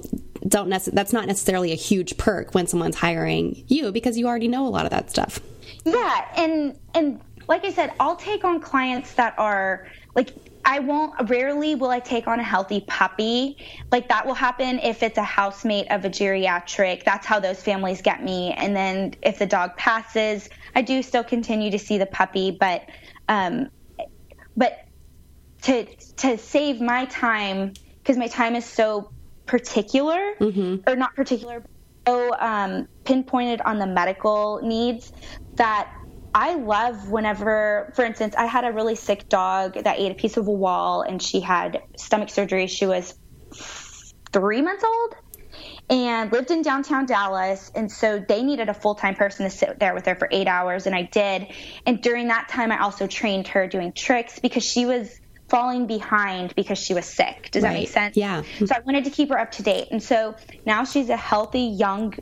don't 0.47 0.69
nece- 0.69 0.91
that's 0.93 1.13
not 1.13 1.27
necessarily 1.27 1.71
a 1.71 1.75
huge 1.75 2.17
perk 2.17 2.53
when 2.53 2.67
someone's 2.67 2.95
hiring 2.95 3.63
you 3.67 3.91
because 3.91 4.17
you 4.17 4.27
already 4.27 4.47
know 4.47 4.65
a 4.65 4.69
lot 4.69 4.85
of 4.85 4.91
that 4.91 5.09
stuff 5.09 5.39
yeah 5.85 6.27
and 6.35 6.77
and 6.93 7.21
like 7.47 7.63
i 7.65 7.71
said 7.71 7.91
i'll 7.99 8.15
take 8.15 8.43
on 8.43 8.59
clients 8.59 9.13
that 9.13 9.33
are 9.37 9.87
like 10.15 10.29
I 10.65 10.79
won't 10.79 11.29
rarely 11.29 11.75
will 11.75 11.89
I 11.89 11.99
take 11.99 12.27
on 12.27 12.39
a 12.39 12.43
healthy 12.43 12.81
puppy. 12.81 13.57
Like 13.91 14.07
that 14.09 14.25
will 14.25 14.33
happen 14.33 14.79
if 14.79 15.03
it's 15.03 15.17
a 15.17 15.23
housemate 15.23 15.87
of 15.91 16.05
a 16.05 16.09
geriatric. 16.09 17.03
That's 17.03 17.25
how 17.25 17.39
those 17.39 17.61
families 17.61 18.01
get 18.01 18.23
me. 18.23 18.53
And 18.53 18.75
then 18.75 19.13
if 19.21 19.39
the 19.39 19.45
dog 19.45 19.75
passes, 19.75 20.49
I 20.75 20.81
do 20.81 21.03
still 21.03 21.23
continue 21.23 21.69
to 21.71 21.79
see 21.79 21.97
the 21.97 22.05
puppy, 22.05 22.51
but 22.51 22.85
um, 23.27 23.69
but 24.55 24.85
to 25.63 25.85
to 26.17 26.37
save 26.37 26.79
my 26.79 27.05
time 27.05 27.73
because 28.01 28.17
my 28.17 28.27
time 28.27 28.55
is 28.55 28.65
so 28.65 29.11
particular 29.45 30.33
mm-hmm. 30.39 30.77
or 30.87 30.95
not 30.95 31.15
particular 31.15 31.63
so 32.07 32.35
um, 32.37 32.87
pinpointed 33.05 33.61
on 33.61 33.79
the 33.79 33.87
medical 33.87 34.59
needs 34.61 35.13
that 35.55 35.89
I 36.35 36.55
love 36.55 37.09
whenever, 37.09 37.93
for 37.95 38.03
instance, 38.03 38.35
I 38.35 38.45
had 38.45 38.65
a 38.65 38.71
really 38.71 38.95
sick 38.95 39.29
dog 39.29 39.75
that 39.83 39.99
ate 39.99 40.11
a 40.11 40.15
piece 40.15 40.35
of 40.35 40.47
a 40.47 40.51
wall 40.51 41.01
and 41.03 41.21
she 41.21 41.39
had 41.39 41.83
stomach 41.95 42.29
surgery. 42.29 42.67
She 42.67 42.85
was 42.85 43.13
three 44.31 44.61
months 44.61 44.83
old 44.83 45.15
and 45.89 46.31
lived 46.31 46.49
in 46.49 46.63
downtown 46.63 47.05
Dallas. 47.05 47.71
And 47.75 47.91
so 47.91 48.19
they 48.19 48.41
needed 48.41 48.67
a 48.69 48.73
full 48.73 48.95
time 48.95 49.15
person 49.15 49.45
to 49.45 49.49
sit 49.49 49.79
there 49.79 49.93
with 49.93 50.05
her 50.07 50.15
for 50.15 50.27
eight 50.31 50.47
hours, 50.47 50.87
and 50.87 50.95
I 50.95 51.03
did. 51.03 51.47
And 51.85 52.01
during 52.01 52.29
that 52.29 52.49
time, 52.49 52.71
I 52.71 52.79
also 52.79 53.05
trained 53.05 53.47
her 53.49 53.67
doing 53.67 53.93
tricks 53.93 54.39
because 54.39 54.63
she 54.63 54.85
was 54.85 55.19
falling 55.53 55.85
behind 55.85 56.55
because 56.55 56.79
she 56.79 56.95
was 56.95 57.05
sick. 57.05 57.49
Does 57.51 57.61
right. 57.61 57.69
that 57.69 57.79
make 57.79 57.89
sense? 57.89 58.17
Yeah. 58.17 58.41
So 58.65 58.73
I 58.75 58.79
wanted 58.79 59.03
to 59.03 59.11
keep 59.11 59.29
her 59.29 59.37
up 59.37 59.51
to 59.51 59.63
date. 59.63 59.89
And 59.91 60.01
so 60.01 60.35
now 60.65 60.83
she's 60.83 61.09
a 61.09 61.15
healthy, 61.15 61.61
young 61.61 62.15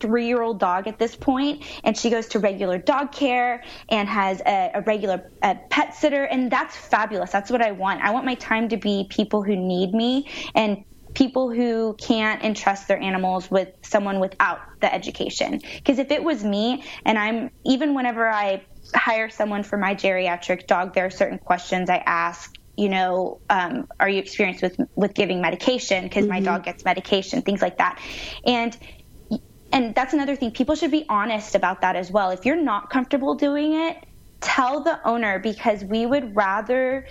three 0.00 0.26
year 0.26 0.42
old 0.42 0.58
dog 0.58 0.88
at 0.88 0.98
this 0.98 1.14
point, 1.14 1.62
and 1.84 1.96
she 1.96 2.10
goes 2.10 2.26
to 2.26 2.40
regular 2.40 2.76
dog 2.76 3.12
care 3.12 3.62
and 3.88 4.08
has 4.08 4.42
a, 4.44 4.72
a 4.74 4.80
regular 4.80 5.30
a 5.44 5.54
pet 5.70 5.94
sitter, 5.94 6.24
and 6.24 6.50
that's 6.50 6.76
fabulous. 6.76 7.30
That's 7.30 7.52
what 7.52 7.62
I 7.62 7.70
want. 7.70 8.02
I 8.02 8.10
want 8.10 8.26
my 8.26 8.34
time 8.34 8.68
to 8.70 8.76
be 8.76 9.06
people 9.08 9.44
who 9.44 9.54
need 9.54 9.94
me 9.94 10.28
and 10.56 10.84
people 11.14 11.52
who 11.52 11.94
can't 12.00 12.42
entrust 12.42 12.88
their 12.88 12.98
animals 12.98 13.48
with 13.48 13.68
someone 13.82 14.18
without 14.18 14.58
the 14.80 14.92
education. 14.92 15.60
Because 15.76 16.00
if 16.00 16.10
it 16.10 16.24
was 16.24 16.42
me, 16.42 16.82
and 17.04 17.16
I'm 17.16 17.50
even 17.64 17.94
whenever 17.94 18.28
I 18.28 18.64
hire 18.94 19.30
someone 19.30 19.62
for 19.62 19.76
my 19.76 19.94
geriatric 19.94 20.66
dog, 20.66 20.94
there 20.94 21.06
are 21.06 21.10
certain 21.10 21.38
questions 21.38 21.90
I 21.90 21.98
ask. 21.98 22.54
You 22.76 22.88
know, 22.88 23.40
um, 23.48 23.86
are 24.00 24.08
you 24.08 24.18
experienced 24.18 24.62
with 24.62 24.80
with 24.96 25.14
giving 25.14 25.40
medication? 25.40 26.04
Because 26.04 26.24
mm-hmm. 26.24 26.34
my 26.34 26.40
dog 26.40 26.64
gets 26.64 26.84
medication, 26.84 27.42
things 27.42 27.62
like 27.62 27.78
that, 27.78 28.00
and 28.44 28.76
and 29.72 29.94
that's 29.94 30.12
another 30.12 30.36
thing. 30.36 30.50
People 30.50 30.74
should 30.74 30.90
be 30.90 31.06
honest 31.08 31.54
about 31.54 31.80
that 31.82 31.96
as 31.96 32.10
well. 32.10 32.30
If 32.30 32.44
you're 32.44 32.60
not 32.60 32.90
comfortable 32.90 33.34
doing 33.34 33.74
it, 33.74 34.04
tell 34.40 34.80
the 34.80 35.04
owner 35.06 35.38
because 35.38 35.84
we 35.84 36.06
would 36.06 36.36
rather 36.36 37.06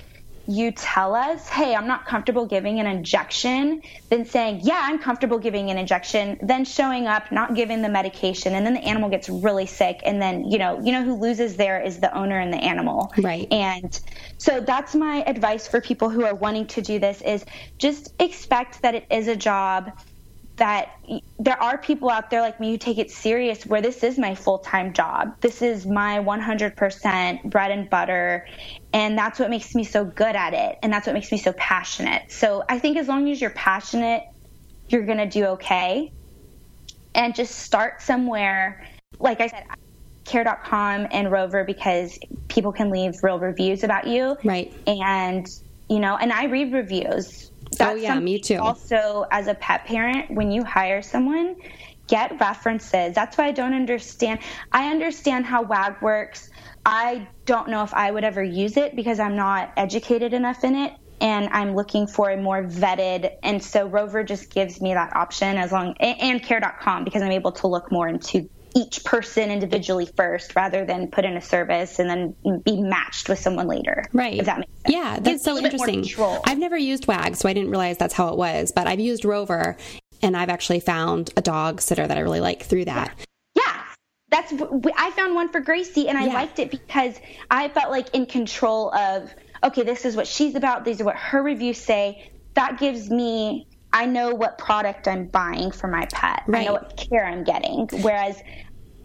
you 0.48 0.72
tell 0.72 1.16
us, 1.16 1.48
hey, 1.48 1.74
I'm 1.76 1.88
not 1.88 2.06
comfortable 2.06 2.46
giving 2.46 2.80
an 2.80 2.86
injection, 2.86 3.82
than 4.10 4.26
saying, 4.26 4.62
yeah, 4.64 4.80
I'm 4.82 5.00
comfortable 5.00 5.40
giving 5.40 5.70
an 5.70 5.78
injection, 5.78 6.38
then 6.42 6.66
showing 6.66 7.08
up, 7.08 7.32
not 7.32 7.56
giving 7.56 7.82
the 7.82 7.90
medication, 7.90 8.54
and 8.54 8.66
then 8.66 8.74
the 8.74 8.84
animal 8.84 9.10
gets 9.10 9.30
really 9.30 9.66
sick, 9.66 10.02
and 10.06 10.22
then 10.22 10.50
you 10.50 10.58
know, 10.58 10.80
you 10.84 10.92
know 10.92 11.04
who 11.04 11.16
loses 11.16 11.56
there 11.56 11.82
is 11.82 12.00
the 12.00 12.16
owner 12.16 12.40
and 12.40 12.52
the 12.52 12.58
animal. 12.58 13.14
Right. 13.18 13.52
And 13.52 14.00
so 14.38 14.60
that's 14.60 14.96
my 14.96 15.24
advice 15.26 15.68
for 15.68 15.82
people 15.82 16.10
who 16.10 16.26
are 16.26 16.36
wanting 16.36 16.68
to 16.68 16.82
do 16.82 17.00
this 17.00 17.22
is 17.22 17.46
just 17.78 18.14
expect 18.20 18.82
that 18.82 18.96
it 18.96 19.06
is 19.10 19.28
a 19.28 19.36
job 19.36 19.92
that 20.58 21.00
there 21.40 21.62
are 21.62 21.78
people 21.78 22.10
out 22.10 22.30
there 22.30 22.42
like 22.42 22.60
me 22.60 22.72
who 22.72 22.78
take 22.78 22.98
it 23.00 23.10
serious 23.10 23.66
where 23.66 23.82
this 23.82 24.04
is 24.04 24.20
my 24.20 24.36
full-time 24.36 24.94
job. 24.94 25.36
This 25.42 25.62
is 25.62 25.86
my 25.86 26.20
100% 26.20 27.44
bread 27.46 27.72
and 27.72 27.90
butter 27.90 28.48
and 28.94 29.18
that's 29.18 29.40
what 29.40 29.50
makes 29.50 29.74
me 29.74 29.84
so 29.84 30.06
good 30.06 30.36
at 30.36 30.54
it 30.54 30.78
and 30.84 30.94
that's 30.94 31.08
what 31.08 31.14
makes 31.14 31.32
me 31.32 31.38
so 31.38 31.54
passionate. 31.54 32.32
So 32.32 32.64
i 32.70 32.78
think 32.78 32.98
as 32.98 33.08
long 33.08 33.30
as 33.30 33.42
you're 33.42 33.50
passionate 33.52 34.24
you're 34.90 35.06
going 35.06 35.18
to 35.18 35.30
do 35.30 35.46
okay. 35.46 36.12
And 37.16 37.36
just 37.36 37.60
start 37.60 38.02
somewhere. 38.02 38.88
Like 39.20 39.42
i 39.42 39.48
said 39.48 39.64
care.com 40.26 41.08
and 41.12 41.32
rover 41.32 41.64
because 41.64 42.18
people 42.48 42.72
can 42.72 42.90
leave 42.90 43.14
real 43.24 43.40
reviews 43.40 43.84
about 43.84 44.08
you. 44.08 44.38
Right. 44.44 44.74
And 44.88 45.48
you 45.90 46.00
know 46.00 46.16
and 46.16 46.32
i 46.32 46.46
read 46.46 46.72
reviews 46.72 47.52
Oh, 47.82 47.86
that's 47.86 48.00
oh 48.00 48.02
yeah, 48.02 48.20
me 48.20 48.40
too. 48.40 48.58
Also, 48.58 49.26
as 49.32 49.48
a 49.48 49.56
pet 49.56 49.86
parent, 49.86 50.32
when 50.32 50.52
you 50.52 50.64
hire 50.64 51.02
someone, 51.02 51.56
get 52.08 52.40
references. 52.40 53.16
That's 53.16 53.38
why 53.38 53.48
I 53.48 53.52
don't 53.52 53.74
understand. 53.74 54.40
I 54.72 54.90
understand 54.90 55.46
how 55.46 55.64
WAG 55.64 56.02
works. 56.02 56.50
I 56.86 57.28
don't 57.46 57.70
know 57.70 57.84
if 57.84 57.94
I 57.94 58.12
would 58.12 58.24
ever 58.24 58.44
use 58.44 58.78
it 58.78 58.96
because 58.96 59.20
I'm 59.20 59.36
not 59.36 59.72
educated 59.78 60.34
enough 60.34 60.64
in 60.64 60.76
it 60.76 60.94
and 61.22 61.48
I'm 61.52 61.76
looking 61.76 62.06
for 62.06 62.30
a 62.32 62.38
more 62.38 62.64
vetted. 62.64 63.32
And 63.44 63.64
so 63.64 63.88
Rover 63.88 64.24
just 64.24 64.54
gives 64.54 64.82
me 64.82 64.94
that 64.94 65.16
option 65.16 65.58
as 65.58 65.72
long 65.72 65.96
and 66.00 66.44
care.com 66.44 67.06
because 67.06 67.22
I'm 67.22 67.32
able 67.32 67.54
to 67.54 67.68
look 67.68 67.92
more 67.92 68.08
into 68.08 68.50
each 68.76 69.04
person 69.04 69.52
individually 69.52 70.08
first 70.18 70.56
rather 70.56 70.86
than 70.86 71.08
put 71.08 71.26
in 71.26 71.38
a 71.38 71.42
service 71.42 72.00
and 72.00 72.10
then 72.10 72.62
be 72.64 72.82
matched 72.82 73.30
with 73.30 73.40
someone 73.40 73.68
later. 73.68 74.06
Right. 74.14 74.40
If 74.40 74.46
that 74.46 74.60
makes 74.60 74.72
sense. 74.72 74.96
Yeah, 74.96 75.20
that's 75.20 75.44
so 75.44 75.58
interesting. 75.58 76.06
I've 76.46 76.58
never 76.58 76.78
used 76.78 77.08
WAG, 77.08 77.36
so 77.36 77.48
I 77.48 77.54
didn't 77.54 77.70
realize 77.70 77.98
that's 77.98 78.14
how 78.14 78.30
it 78.30 78.38
was, 78.38 78.72
but 78.72 78.88
I've 78.88 79.00
used 79.00 79.26
Rover 79.26 79.78
and 80.22 80.36
I've 80.36 80.50
actually 80.50 80.80
found 80.80 81.32
a 81.38 81.42
dog 81.42 81.82
sitter 81.82 82.08
that 82.08 82.18
I 82.18 82.22
really 82.22 82.42
like 82.42 82.64
through 82.64 82.86
that. 82.86 83.14
Yeah. 83.56 83.84
That's 84.30 84.54
I 84.98 85.12
found 85.12 85.36
one 85.36 85.50
for 85.50 85.60
Gracie 85.60 86.08
and 86.08 86.18
I 86.18 86.26
yeah. 86.26 86.34
liked 86.34 86.58
it 86.60 86.72
because 86.72 87.20
I 87.52 87.70
felt 87.70 87.92
like 87.92 88.14
in 88.16 88.26
control 88.26 88.94
of 88.96 89.34
okay, 89.64 89.84
this 89.84 90.04
is 90.06 90.16
what 90.16 90.28
she's 90.28 90.56
about, 90.56 90.84
these 90.84 91.00
are 91.00 91.06
what 91.06 91.16
her 91.16 91.42
reviews 91.42 91.78
say. 91.78 92.30
That 92.56 92.80
gives 92.80 93.10
me 93.10 93.68
I 93.94 94.06
know 94.06 94.34
what 94.34 94.58
product 94.58 95.08
I'm 95.08 95.28
buying 95.28 95.72
for 95.72 95.88
my 95.88 96.06
pet. 96.12 96.44
Right. 96.48 96.62
I 96.62 96.66
know 96.66 96.74
what 96.74 96.98
care 96.98 97.26
I'm 97.26 97.44
getting. 97.44 97.88
Whereas 98.02 98.42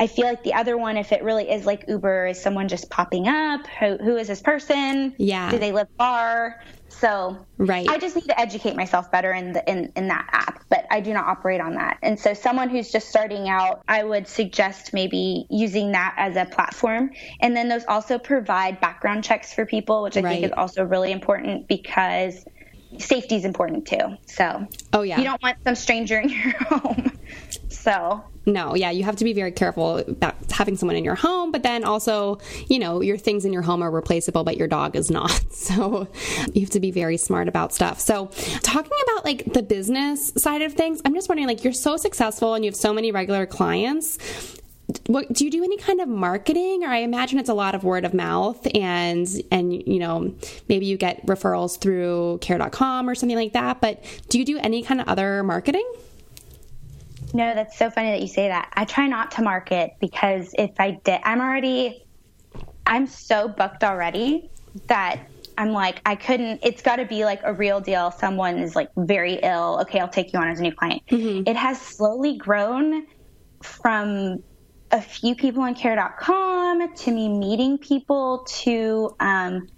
I 0.01 0.07
feel 0.07 0.27
like 0.27 0.45
the 0.45 0.55
other 0.55 0.77
one, 0.79 0.97
if 0.97 1.13
it 1.13 1.23
really 1.23 1.51
is 1.51 1.67
like 1.67 1.85
Uber, 1.89 2.29
is 2.29 2.41
someone 2.41 2.69
just 2.69 2.89
popping 2.89 3.29
up? 3.29 3.67
Who, 3.81 3.97
who 3.99 4.17
is 4.17 4.29
this 4.29 4.41
person? 4.41 5.15
Yeah. 5.19 5.51
Do 5.51 5.59
they 5.59 5.73
live 5.73 5.89
far? 5.99 6.63
So 6.89 7.47
right. 7.59 7.89
I 7.89 7.99
just 7.99 8.17
need 8.17 8.27
to 8.27 8.41
educate 8.41 8.75
myself 8.75 9.11
better 9.11 9.33
in 9.33 9.53
the 9.53 9.71
in, 9.71 9.93
in 9.95 10.09
that 10.09 10.27
app, 10.33 10.65
but 10.71 10.87
I 10.91 11.01
do 11.01 11.13
not 11.13 11.27
operate 11.27 11.61
on 11.61 11.75
that. 11.75 11.99
And 12.03 12.19
so 12.19 12.33
someone 12.33 12.71
who's 12.71 12.91
just 12.91 13.09
starting 13.09 13.49
out, 13.49 13.83
I 13.89 14.03
would 14.05 14.27
suggest 14.27 14.93
maybe 14.95 15.47
using 15.51 15.93
that 15.93 16.15
as 16.17 16.37
a 16.37 16.47
platform. 16.47 17.11
And 17.41 17.57
then 17.57 17.69
those 17.69 17.85
also 17.87 18.19
provide 18.19 18.81
background 18.81 19.23
checks 19.23 19.53
for 19.53 19.67
people, 19.67 20.03
which 20.03 20.17
I 20.17 20.23
right. 20.23 20.33
think 20.33 20.47
is 20.47 20.53
also 20.57 20.83
really 20.83 21.13
important 21.13 21.69
because 21.69 22.45
safety 22.99 23.37
is 23.37 23.45
important 23.45 23.87
too. 23.87 24.17
So, 24.27 24.67
oh 24.93 25.03
yeah, 25.03 25.19
you 25.19 25.25
don't 25.25 25.43
want 25.43 25.59
some 25.65 25.75
stranger 25.75 26.19
in 26.19 26.31
your 26.31 26.53
home. 26.69 27.13
so, 27.69 28.25
no, 28.47 28.75
yeah, 28.75 28.91
you 28.91 29.05
have 29.05 29.17
to 29.17 29.25
be 29.25 29.33
very 29.33 29.53
careful 29.53 29.99
about 29.99 30.35
having 30.51 30.77
someone 30.77 30.97
in 30.97 31.05
your 31.05 31.15
home, 31.15 31.53
but 31.53 31.63
then 31.63 31.85
also, 31.85 32.39
you 32.69 32.79
know, 32.79 33.03
your 33.03 33.19
things 33.19 33.45
in 33.45 33.53
your 33.53 33.63
home 33.63 33.83
are 33.83 33.91
replaceable, 33.91 34.43
but 34.43 34.57
your 34.57 34.69
dog 34.69 34.97
is 34.97 35.11
not. 35.11 35.33
So, 35.59 36.09
you 36.55 36.63
have 36.63 36.71
to 36.71 36.81
be 36.81 36.93
very 36.93 37.17
smart 37.17 37.49
about 37.49 37.75
stuff. 37.75 38.01
So, 38.01 38.27
talking 38.63 38.93
about 39.05 39.25
like 39.25 39.53
the 39.53 39.63
business 39.63 40.33
side 40.37 40.63
of 40.63 40.73
things, 40.73 41.03
I'm 41.05 41.15
just 41.15 41.29
wondering 41.29 41.49
like 41.49 41.65
you're 41.65 41.73
so 41.73 41.97
successful 41.97 42.55
and 42.55 42.65
you 42.65 42.71
have 42.71 42.77
so 42.77 42.95
many 42.95 43.11
regular 43.11 43.45
clients 43.45 44.19
what 45.07 45.31
do 45.33 45.45
you 45.45 45.51
do 45.51 45.63
any 45.63 45.77
kind 45.77 46.01
of 46.01 46.09
marketing? 46.09 46.83
Or 46.83 46.89
i 46.89 46.99
imagine 46.99 47.39
it's 47.39 47.49
a 47.49 47.55
lot 47.55 47.75
of 47.75 47.85
word 47.85 48.05
of 48.05 48.15
mouth 48.15 48.67
and 48.75 49.29
and 49.51 49.73
you 49.73 49.99
know 49.99 50.35
maybe 50.69 50.87
you 50.87 50.97
get 50.97 51.25
referrals 51.27 51.79
through 51.79 52.39
care.com 52.41 53.09
or 53.09 53.15
something 53.15 53.37
like 53.37 53.53
that 53.53 53.81
but 53.81 54.03
do 54.29 54.39
you 54.39 54.45
do 54.45 54.59
any 54.59 54.83
kind 54.83 55.01
of 55.01 55.09
other 55.09 55.43
marketing? 55.43 55.91
No 57.35 57.55
that's 57.55 57.77
so 57.77 57.91
funny 57.91 58.11
that 58.11 58.23
you 58.23 58.29
say 58.29 58.49
that. 58.49 58.73
I 58.75 58.85
try 58.87 59.07
not 59.07 59.31
to 59.33 59.43
market 59.43 59.97
because 60.01 60.55
if 60.59 60.71
i 60.79 60.93
did 61.05 61.21
i'm 61.25 61.41
already 61.41 62.05
i'm 62.87 63.07
so 63.07 63.49
booked 63.49 63.85
already 63.85 64.51
that 64.87 65.29
i'm 65.59 65.73
like 65.73 66.01
i 66.07 66.15
couldn't 66.15 66.61
it's 66.63 66.81
got 66.81 66.97
to 66.97 67.05
be 67.05 67.27
like 67.27 67.41
a 67.45 67.53
real 67.53 67.81
deal. 67.81 68.11
Someone 68.13 68.59
is 68.59 68.75
like 68.75 68.89
very 68.97 69.35
ill. 69.43 69.79
Okay 69.83 70.01
i'll 70.01 70.09
take 70.09 70.33
you 70.33 70.39
on 70.39 70.49
as 70.49 70.61
a 70.61 70.63
new 70.63 70.73
client. 70.73 71.03
Mm-hmm. 71.11 71.43
it 71.47 71.57
has 71.57 71.79
slowly 71.79 72.39
grown 72.39 73.07
from 73.63 74.43
a 74.91 75.01
few 75.01 75.35
people 75.35 75.63
on 75.63 75.75
care.com 75.75 76.95
to 76.95 77.11
me 77.11 77.29
meeting 77.29 77.79
people 77.79 78.45
to 78.49 79.15
um, 79.21 79.69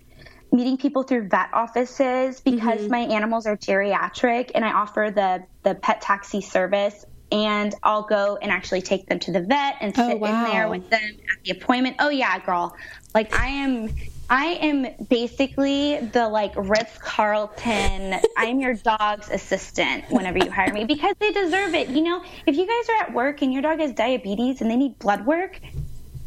meeting 0.53 0.77
people 0.77 1.03
through 1.03 1.29
vet 1.29 1.49
offices 1.53 2.41
because 2.41 2.81
mm-hmm. 2.81 2.91
my 2.91 3.01
animals 3.01 3.47
are 3.47 3.57
geriatric 3.57 4.51
and 4.55 4.65
I 4.65 4.73
offer 4.73 5.11
the 5.15 5.45
the 5.63 5.75
pet 5.75 6.01
taxi 6.01 6.41
service 6.41 7.05
and 7.33 7.75
I'll 7.83 8.03
go 8.03 8.39
and 8.41 8.51
actually 8.51 8.83
take 8.83 9.07
them 9.07 9.19
to 9.21 9.33
the 9.33 9.41
vet 9.41 9.77
and 9.81 9.93
oh, 9.97 10.09
sit 10.09 10.15
oh, 10.15 10.19
wow. 10.19 10.47
in 10.47 10.51
there 10.51 10.69
with 10.69 10.91
them 10.91 11.03
at 11.03 11.45
the 11.45 11.53
appointment. 11.53 11.97
Oh 11.99 12.09
yeah, 12.09 12.39
girl. 12.41 12.77
Like 13.15 13.35
I 13.39 13.49
am 13.49 13.91
I 14.31 14.59
am 14.63 14.87
basically 15.09 15.99
the 15.99 16.29
like 16.29 16.53
Ritz 16.57 16.97
Carlton. 16.99 18.21
I'm 18.37 18.61
your 18.61 18.75
dog's 18.75 19.29
assistant 19.29 20.05
whenever 20.09 20.39
you 20.39 20.49
hire 20.49 20.73
me 20.73 20.85
because 20.85 21.17
they 21.19 21.33
deserve 21.33 21.75
it. 21.75 21.89
You 21.89 22.03
know, 22.03 22.23
if 22.47 22.57
you 22.57 22.65
guys 22.65 22.89
are 22.91 23.03
at 23.09 23.13
work 23.13 23.43
and 23.43 23.53
your 23.53 23.61
dog 23.61 23.81
has 23.81 23.93
diabetes 23.93 24.61
and 24.61 24.71
they 24.71 24.77
need 24.77 24.97
blood 25.01 25.27
work 25.27 25.59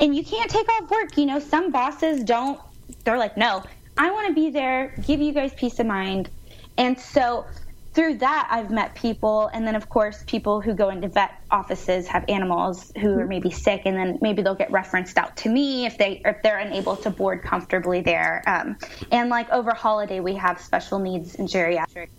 and 0.01 0.13
you 0.13 0.21
can't 0.21 0.51
take 0.51 0.67
off 0.67 0.91
work, 0.91 1.17
you 1.17 1.25
know, 1.25 1.39
some 1.39 1.71
bosses 1.71 2.25
don't, 2.25 2.59
they're 3.05 3.17
like, 3.17 3.37
no, 3.37 3.63
I 3.97 4.11
want 4.11 4.27
to 4.27 4.33
be 4.33 4.49
there, 4.49 4.93
give 5.07 5.21
you 5.21 5.31
guys 5.31 5.53
peace 5.53 5.79
of 5.79 5.85
mind. 5.85 6.29
And 6.77 6.99
so 6.99 7.45
through 7.93 8.15
that, 8.15 8.47
I've 8.49 8.71
met 8.71 8.95
people, 8.95 9.49
and 9.53 9.67
then 9.67 9.75
of 9.75 9.89
course, 9.89 10.23
people 10.25 10.61
who 10.61 10.73
go 10.73 10.89
into 10.89 11.07
vet 11.07 11.31
offices 11.51 12.07
have 12.07 12.25
animals 12.27 12.91
who 12.99 13.19
are 13.19 13.27
maybe 13.27 13.51
sick, 13.51 13.83
and 13.85 13.95
then 13.95 14.17
maybe 14.21 14.41
they'll 14.41 14.55
get 14.55 14.71
referenced 14.71 15.17
out 15.17 15.37
to 15.37 15.49
me 15.49 15.85
if 15.85 15.97
they 15.97 16.21
if 16.25 16.41
they're 16.41 16.57
unable 16.57 16.95
to 16.97 17.09
board 17.09 17.43
comfortably 17.43 18.01
there. 18.01 18.43
Um, 18.47 18.77
and 19.11 19.29
like 19.29 19.49
over 19.51 19.73
holiday, 19.73 20.19
we 20.19 20.35
have 20.35 20.59
special 20.59 20.99
needs 20.99 21.35
and 21.35 21.47
geriatric 21.47 22.09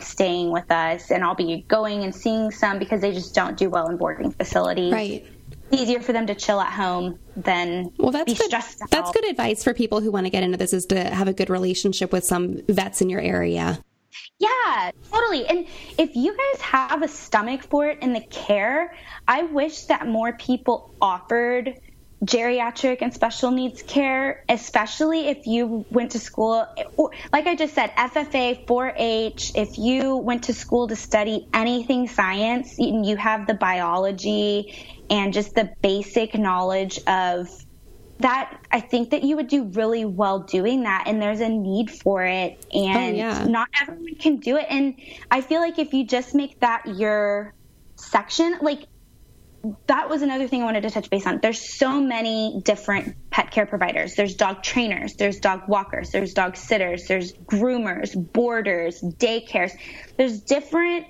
staying 0.00 0.50
with 0.50 0.70
us, 0.70 1.10
and 1.10 1.24
I'll 1.24 1.34
be 1.34 1.64
going 1.68 2.04
and 2.04 2.14
seeing 2.14 2.50
some 2.50 2.78
because 2.78 3.00
they 3.00 3.12
just 3.12 3.34
don't 3.34 3.56
do 3.56 3.70
well 3.70 3.88
in 3.88 3.96
boarding 3.96 4.32
facilities. 4.32 4.92
Right 4.92 5.26
easier 5.70 6.00
for 6.00 6.12
them 6.12 6.26
to 6.26 6.34
chill 6.34 6.60
at 6.60 6.70
home 6.70 7.18
than 7.34 7.90
well 7.96 8.10
that's 8.10 8.30
be 8.30 8.36
good, 8.36 8.46
stressed 8.48 8.82
out. 8.82 8.90
that's 8.90 9.10
good 9.10 9.24
advice 9.24 9.64
for 9.64 9.72
people 9.72 10.02
who 10.02 10.10
want 10.10 10.26
to 10.26 10.30
get 10.30 10.42
into 10.42 10.58
this 10.58 10.74
is 10.74 10.84
to 10.84 11.02
have 11.02 11.28
a 11.28 11.32
good 11.32 11.48
relationship 11.48 12.12
with 12.12 12.24
some 12.24 12.60
vets 12.68 13.00
in 13.00 13.08
your 13.08 13.20
area 13.20 13.82
yeah, 14.38 14.90
totally. 15.10 15.46
And 15.46 15.66
if 15.98 16.14
you 16.14 16.36
guys 16.36 16.60
have 16.62 17.02
a 17.02 17.08
stomach 17.08 17.62
for 17.70 17.88
it 17.88 17.98
in 18.02 18.12
the 18.12 18.22
care, 18.30 18.92
I 19.26 19.44
wish 19.44 19.84
that 19.86 20.06
more 20.06 20.32
people 20.36 20.94
offered 21.00 21.74
geriatric 22.24 22.98
and 23.00 23.12
special 23.12 23.50
needs 23.50 23.82
care, 23.82 24.44
especially 24.48 25.28
if 25.28 25.38
you 25.46 25.84
went 25.90 26.12
to 26.12 26.20
school, 26.20 26.64
or, 26.96 27.10
like 27.32 27.46
I 27.46 27.56
just 27.56 27.74
said, 27.74 27.90
FFA, 27.96 28.66
4 28.66 28.92
H, 28.96 29.52
if 29.56 29.76
you 29.76 30.16
went 30.16 30.44
to 30.44 30.54
school 30.54 30.86
to 30.88 30.96
study 30.96 31.48
anything 31.52 32.06
science, 32.06 32.74
you 32.78 33.16
have 33.16 33.46
the 33.46 33.54
biology 33.54 34.72
and 35.10 35.32
just 35.32 35.54
the 35.54 35.70
basic 35.82 36.38
knowledge 36.38 37.00
of 37.06 37.48
that 38.22 38.60
I 38.70 38.80
think 38.80 39.10
that 39.10 39.22
you 39.22 39.36
would 39.36 39.48
do 39.48 39.64
really 39.64 40.04
well 40.04 40.40
doing 40.40 40.82
that 40.84 41.04
and 41.06 41.20
there's 41.20 41.40
a 41.40 41.48
need 41.48 41.90
for 41.90 42.24
it 42.24 42.64
oh, 42.72 42.86
and 42.86 43.14
oh, 43.14 43.18
yeah. 43.18 43.44
not 43.44 43.68
everyone 43.80 44.14
can 44.14 44.36
do 44.36 44.56
it 44.56 44.66
and 44.68 44.94
I 45.30 45.40
feel 45.40 45.60
like 45.60 45.78
if 45.78 45.92
you 45.92 46.06
just 46.06 46.34
make 46.34 46.60
that 46.60 46.86
your 46.86 47.54
section 47.96 48.58
like 48.62 48.86
that 49.86 50.08
was 50.08 50.22
another 50.22 50.48
thing 50.48 50.62
I 50.62 50.64
wanted 50.64 50.82
to 50.82 50.90
touch 50.90 51.08
base 51.08 51.26
on. 51.26 51.38
There's 51.40 51.60
so 51.60 52.00
many 52.00 52.60
different 52.64 53.14
pet 53.30 53.52
care 53.52 53.64
providers. 53.66 54.16
There's 54.16 54.34
dog 54.34 54.62
trainers, 54.62 55.14
there's 55.14 55.38
dog 55.38 55.68
walkers, 55.68 56.10
there's 56.10 56.34
dog 56.34 56.56
sitters, 56.56 57.06
there's 57.06 57.32
groomers, 57.32 58.12
boarders, 58.32 59.00
daycares. 59.00 59.72
There's 60.16 60.40
different 60.40 61.06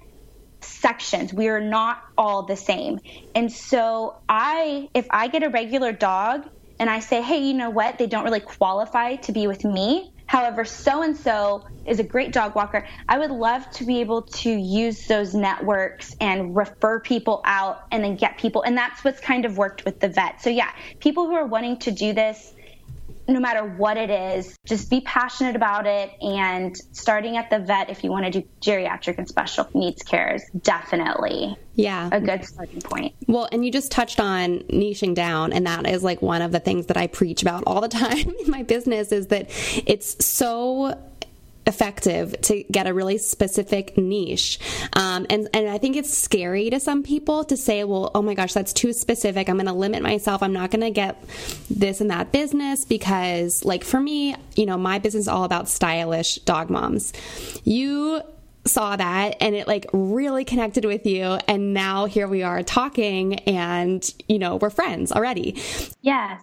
sections. 0.60 1.32
We 1.32 1.48
are 1.48 1.60
not 1.60 2.02
all 2.16 2.42
the 2.42 2.56
same. 2.56 3.00
And 3.34 3.50
so 3.50 4.16
I 4.28 4.90
if 4.92 5.06
I 5.10 5.28
get 5.28 5.42
a 5.42 5.48
regular 5.48 5.92
dog 5.92 6.48
and 6.82 6.90
I 6.90 6.98
say, 6.98 7.22
"Hey, 7.22 7.38
you 7.38 7.54
know 7.54 7.70
what? 7.70 7.96
They 7.96 8.08
don't 8.08 8.24
really 8.24 8.40
qualify 8.40 9.14
to 9.14 9.30
be 9.30 9.46
with 9.46 9.64
me." 9.64 10.12
However, 10.26 10.64
so 10.64 11.02
and 11.02 11.16
so 11.16 11.64
is 11.86 12.00
a 12.00 12.02
great 12.02 12.32
dog 12.32 12.56
walker. 12.56 12.84
I 13.08 13.20
would 13.20 13.30
love 13.30 13.70
to 13.72 13.84
be 13.84 14.00
able 14.00 14.22
to 14.22 14.50
use 14.50 15.06
those 15.06 15.32
networks 15.32 16.16
and 16.20 16.56
refer 16.56 16.98
people 16.98 17.40
out 17.44 17.82
and 17.92 18.02
then 18.02 18.16
get 18.16 18.36
people. 18.36 18.62
And 18.62 18.76
that's 18.76 19.04
what's 19.04 19.20
kind 19.20 19.44
of 19.44 19.58
worked 19.58 19.84
with 19.84 20.00
the 20.00 20.08
vet. 20.08 20.42
So, 20.42 20.50
yeah, 20.50 20.70
people 20.98 21.26
who 21.26 21.34
are 21.34 21.46
wanting 21.46 21.78
to 21.80 21.92
do 21.92 22.12
this 22.14 22.52
no 23.28 23.40
matter 23.40 23.64
what 23.64 23.96
it 23.96 24.10
is, 24.10 24.56
just 24.64 24.90
be 24.90 25.00
passionate 25.02 25.56
about 25.56 25.86
it. 25.86 26.10
And 26.20 26.76
starting 26.92 27.36
at 27.36 27.50
the 27.50 27.58
vet, 27.58 27.90
if 27.90 28.02
you 28.04 28.10
want 28.10 28.32
to 28.32 28.40
do 28.40 28.48
geriatric 28.60 29.18
and 29.18 29.28
special 29.28 29.68
needs 29.74 30.02
care, 30.02 30.34
is 30.34 30.48
definitely 30.62 31.56
yeah 31.74 32.08
a 32.12 32.20
good 32.20 32.44
starting 32.44 32.80
point. 32.82 33.14
Well, 33.26 33.48
and 33.52 33.64
you 33.64 33.70
just 33.72 33.90
touched 33.92 34.20
on 34.20 34.60
niching 34.60 35.14
down, 35.14 35.52
and 35.52 35.66
that 35.66 35.86
is 35.86 36.02
like 36.02 36.22
one 36.22 36.42
of 36.42 36.52
the 36.52 36.60
things 36.60 36.86
that 36.86 36.96
I 36.96 37.06
preach 37.06 37.42
about 37.42 37.64
all 37.66 37.80
the 37.80 37.88
time 38.02 38.32
in 38.40 38.50
my 38.50 38.62
business 38.62 39.12
is 39.12 39.28
that 39.28 39.46
it's 39.86 40.24
so 40.24 40.98
effective 41.66 42.34
to 42.42 42.64
get 42.64 42.86
a 42.86 42.94
really 42.94 43.18
specific 43.18 43.96
niche. 43.96 44.58
Um, 44.94 45.26
and, 45.30 45.48
and 45.54 45.68
I 45.68 45.78
think 45.78 45.96
it's 45.96 46.16
scary 46.16 46.70
to 46.70 46.80
some 46.80 47.02
people 47.02 47.44
to 47.44 47.56
say, 47.56 47.84
well, 47.84 48.10
oh 48.14 48.22
my 48.22 48.34
gosh, 48.34 48.52
that's 48.52 48.72
too 48.72 48.92
specific. 48.92 49.48
I'm 49.48 49.56
going 49.56 49.66
to 49.66 49.72
limit 49.72 50.02
myself. 50.02 50.42
I'm 50.42 50.52
not 50.52 50.70
going 50.70 50.80
to 50.82 50.90
get 50.90 51.22
this 51.70 52.00
and 52.00 52.10
that 52.10 52.32
business 52.32 52.84
because, 52.84 53.64
like, 53.64 53.84
for 53.84 54.00
me, 54.00 54.34
you 54.56 54.66
know, 54.66 54.76
my 54.76 54.98
business 54.98 55.22
is 55.22 55.28
all 55.28 55.44
about 55.44 55.68
stylish 55.68 56.36
dog 56.36 56.70
moms. 56.70 57.12
You 57.64 58.22
saw 58.64 58.94
that 58.96 59.36
and 59.40 59.54
it 59.56 59.66
like 59.66 59.86
really 59.92 60.44
connected 60.44 60.84
with 60.84 61.04
you 61.04 61.24
and 61.48 61.74
now 61.74 62.04
here 62.04 62.28
we 62.28 62.44
are 62.44 62.62
talking 62.62 63.34
and 63.40 64.14
you 64.28 64.38
know 64.38 64.54
we're 64.54 64.70
friends 64.70 65.10
already 65.10 65.60
yes 66.00 66.40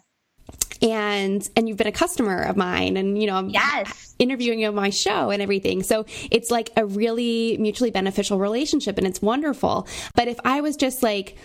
and 0.82 1.48
and 1.56 1.68
you've 1.68 1.78
been 1.78 1.88
a 1.88 1.92
customer 1.92 2.42
of 2.44 2.56
mine 2.56 2.98
and 2.98 3.22
you 3.22 3.28
know 3.28 3.42
yes. 3.48 4.16
interviewing 4.20 4.60
you 4.60 4.68
on 4.68 4.76
my 4.76 4.90
show 4.90 5.30
and 5.30 5.42
everything. 5.42 5.84
So 5.84 6.06
it's 6.32 6.52
like 6.52 6.72
a 6.78 6.86
really 6.86 7.58
mutually 7.60 7.92
beneficial 7.92 8.40
relationship 8.40 8.98
and 8.98 9.06
it's 9.06 9.22
wonderful. 9.22 9.88
But 10.16 10.28
if 10.28 10.40
i 10.46 10.62
was 10.62 10.76
just 10.76 11.04
like 11.04 11.38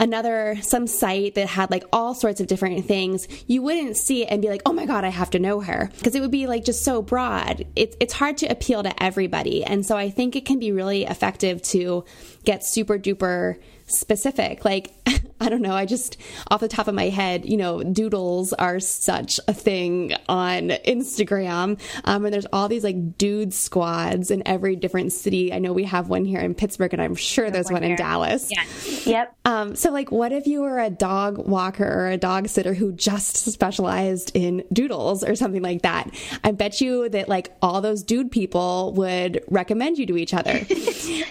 another 0.00 0.56
some 0.62 0.86
site 0.86 1.34
that 1.34 1.48
had 1.48 1.70
like 1.72 1.82
all 1.92 2.14
sorts 2.14 2.40
of 2.40 2.46
different 2.46 2.84
things 2.84 3.26
you 3.48 3.60
wouldn't 3.60 3.96
see 3.96 4.22
it 4.22 4.26
and 4.30 4.40
be 4.40 4.48
like 4.48 4.62
oh 4.64 4.72
my 4.72 4.86
god 4.86 5.04
i 5.04 5.08
have 5.08 5.30
to 5.30 5.38
know 5.38 5.60
her. 5.60 5.90
Because 5.96 6.14
it 6.14 6.20
would 6.20 6.30
be 6.30 6.46
like 6.46 6.64
just 6.64 6.84
so 6.84 7.02
broad. 7.02 7.66
It's 7.74 7.96
it's 8.00 8.12
hard 8.12 8.38
to 8.38 8.46
appeal 8.46 8.82
to 8.82 9.02
everybody. 9.02 9.64
And 9.64 9.84
so 9.84 9.96
i 9.96 10.10
think 10.10 10.36
it 10.36 10.44
can 10.44 10.58
be 10.58 10.72
really 10.72 11.04
effective 11.04 11.62
to 11.62 12.04
get 12.44 12.64
super 12.64 12.98
duper 12.98 13.58
specific. 13.88 14.64
Like, 14.64 14.92
I 15.40 15.48
don't 15.48 15.62
know, 15.62 15.74
I 15.74 15.86
just, 15.86 16.16
off 16.50 16.60
the 16.60 16.68
top 16.68 16.88
of 16.88 16.94
my 16.94 17.08
head, 17.08 17.48
you 17.48 17.56
know, 17.56 17.82
doodles 17.82 18.52
are 18.52 18.80
such 18.80 19.38
a 19.46 19.54
thing 19.54 20.14
on 20.28 20.68
Instagram. 20.68 21.80
Um, 22.04 22.24
and 22.24 22.34
there's 22.34 22.46
all 22.52 22.68
these 22.68 22.84
like 22.84 23.16
dude 23.16 23.54
squads 23.54 24.30
in 24.30 24.42
every 24.46 24.76
different 24.76 25.12
city. 25.12 25.52
I 25.52 25.58
know 25.58 25.72
we 25.72 25.84
have 25.84 26.08
one 26.08 26.24
here 26.24 26.40
in 26.40 26.54
Pittsburgh, 26.54 26.92
and 26.92 27.02
I'm 27.02 27.14
sure 27.14 27.50
there's 27.50 27.66
one, 27.66 27.82
one 27.82 27.84
in 27.84 27.96
Dallas. 27.96 28.50
Yeah. 28.50 28.64
Yep. 29.04 29.36
Um, 29.44 29.76
so, 29.76 29.90
like, 29.90 30.10
what 30.10 30.32
if 30.32 30.46
you 30.46 30.62
were 30.62 30.78
a 30.78 30.90
dog 30.90 31.38
walker 31.38 31.86
or 31.86 32.08
a 32.08 32.16
dog 32.16 32.48
sitter 32.48 32.74
who 32.74 32.92
just 32.92 33.36
specialized 33.36 34.32
in 34.34 34.64
doodles 34.72 35.24
or 35.24 35.34
something 35.34 35.62
like 35.62 35.82
that? 35.82 36.10
I 36.44 36.52
bet 36.52 36.80
you 36.80 37.08
that, 37.10 37.28
like, 37.28 37.52
all 37.62 37.80
those 37.80 38.02
dude 38.02 38.30
people 38.30 38.92
would 38.94 39.42
recommend 39.48 39.98
you 39.98 40.06
to 40.06 40.16
each 40.16 40.34
other. 40.34 40.50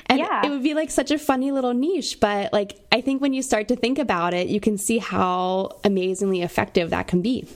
and 0.07 0.19
yeah. 0.19 0.45
it 0.45 0.49
would 0.49 0.63
be 0.63 0.73
like 0.73 0.91
such 0.91 1.11
a 1.11 1.19
funny 1.19 1.51
little 1.51 1.73
niche, 1.73 2.19
but 2.19 2.46
like 2.51 2.79
I 2.91 3.01
think 3.01 3.21
when 3.21 3.33
you 3.33 3.41
start 3.41 3.67
to 3.69 3.75
think 3.75 3.99
about 3.99 4.33
it, 4.33 4.47
you 4.47 4.59
can 4.59 4.77
see 4.77 4.97
how 4.97 5.79
amazingly 5.83 6.41
effective 6.41 6.89
that 6.89 7.07
can 7.07 7.21
be. 7.21 7.47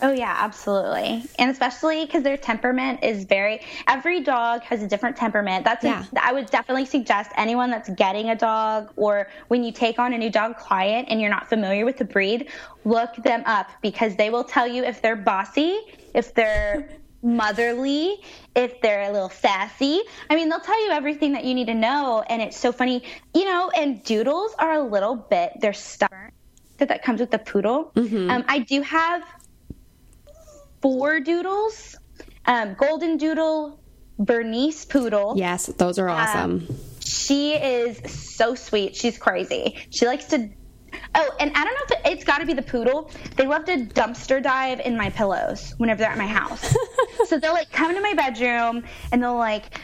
Oh 0.00 0.12
yeah, 0.12 0.36
absolutely. 0.38 1.24
And 1.40 1.50
especially 1.50 2.06
because 2.06 2.22
their 2.22 2.36
temperament 2.36 3.02
is 3.02 3.24
very 3.24 3.60
every 3.88 4.20
dog 4.20 4.62
has 4.62 4.80
a 4.82 4.86
different 4.86 5.16
temperament. 5.16 5.64
That's 5.64 5.82
yeah. 5.82 6.04
a, 6.14 6.24
I 6.24 6.32
would 6.32 6.48
definitely 6.50 6.84
suggest 6.84 7.32
anyone 7.36 7.70
that's 7.70 7.88
getting 7.90 8.30
a 8.30 8.36
dog 8.36 8.92
or 8.94 9.28
when 9.48 9.64
you 9.64 9.72
take 9.72 9.98
on 9.98 10.12
a 10.12 10.18
new 10.18 10.30
dog 10.30 10.56
client 10.56 11.08
and 11.10 11.20
you're 11.20 11.30
not 11.30 11.48
familiar 11.48 11.84
with 11.84 11.96
the 11.96 12.04
breed, 12.04 12.48
look 12.84 13.16
them 13.16 13.42
up 13.46 13.70
because 13.82 14.14
they 14.14 14.30
will 14.30 14.44
tell 14.44 14.68
you 14.68 14.84
if 14.84 15.02
they're 15.02 15.16
bossy, 15.16 15.76
if 16.14 16.32
they're 16.32 16.88
motherly, 17.36 18.20
if 18.54 18.80
they're 18.80 19.08
a 19.08 19.12
little 19.12 19.30
sassy. 19.30 20.00
I 20.28 20.34
mean, 20.34 20.48
they'll 20.48 20.60
tell 20.60 20.82
you 20.84 20.90
everything 20.90 21.32
that 21.32 21.44
you 21.44 21.54
need 21.54 21.66
to 21.66 21.74
know. 21.74 22.24
And 22.28 22.42
it's 22.42 22.56
so 22.56 22.72
funny, 22.72 23.02
you 23.34 23.44
know, 23.44 23.70
and 23.70 24.02
doodles 24.02 24.54
are 24.58 24.72
a 24.72 24.82
little 24.82 25.16
bit, 25.16 25.52
they're 25.60 25.72
stubborn. 25.72 26.32
That 26.78 26.88
that 26.88 27.02
comes 27.02 27.18
with 27.20 27.32
the 27.32 27.38
poodle. 27.38 27.90
Mm-hmm. 27.96 28.30
Um, 28.30 28.44
I 28.46 28.60
do 28.60 28.82
have 28.82 29.24
four 30.80 31.18
doodles 31.18 31.96
um, 32.48 32.74
Golden 32.74 33.18
Doodle, 33.18 33.78
Bernese 34.18 34.86
Poodle. 34.88 35.34
Yes, 35.36 35.66
those 35.66 35.98
are 35.98 36.08
awesome. 36.08 36.66
Um, 36.68 36.76
she 37.00 37.54
is 37.54 38.00
so 38.10 38.54
sweet. 38.54 38.96
She's 38.96 39.18
crazy. 39.18 39.76
She 39.90 40.06
likes 40.06 40.24
to 40.26 40.50
Oh, 41.14 41.30
and 41.40 41.50
I 41.54 41.64
don't 41.64 41.74
know 41.74 41.96
if 41.96 42.06
it, 42.06 42.18
has 42.18 42.24
got 42.24 42.38
to 42.38 42.46
be 42.46 42.54
the 42.54 42.62
poodle. 42.62 43.10
They 43.36 43.46
love 43.46 43.64
to 43.66 43.84
dumpster 43.84 44.42
dive 44.42 44.80
in 44.80 44.96
my 44.96 45.10
pillows 45.10 45.74
whenever 45.78 46.00
they're 46.00 46.10
at 46.10 46.18
my 46.18 46.26
house. 46.26 46.74
so 47.26 47.38
they'll 47.38 47.52
like 47.52 47.70
come 47.70 47.90
into 47.90 48.02
my 48.02 48.14
bedroom 48.14 48.84
and 49.12 49.22
they'll 49.22 49.36
like 49.36 49.78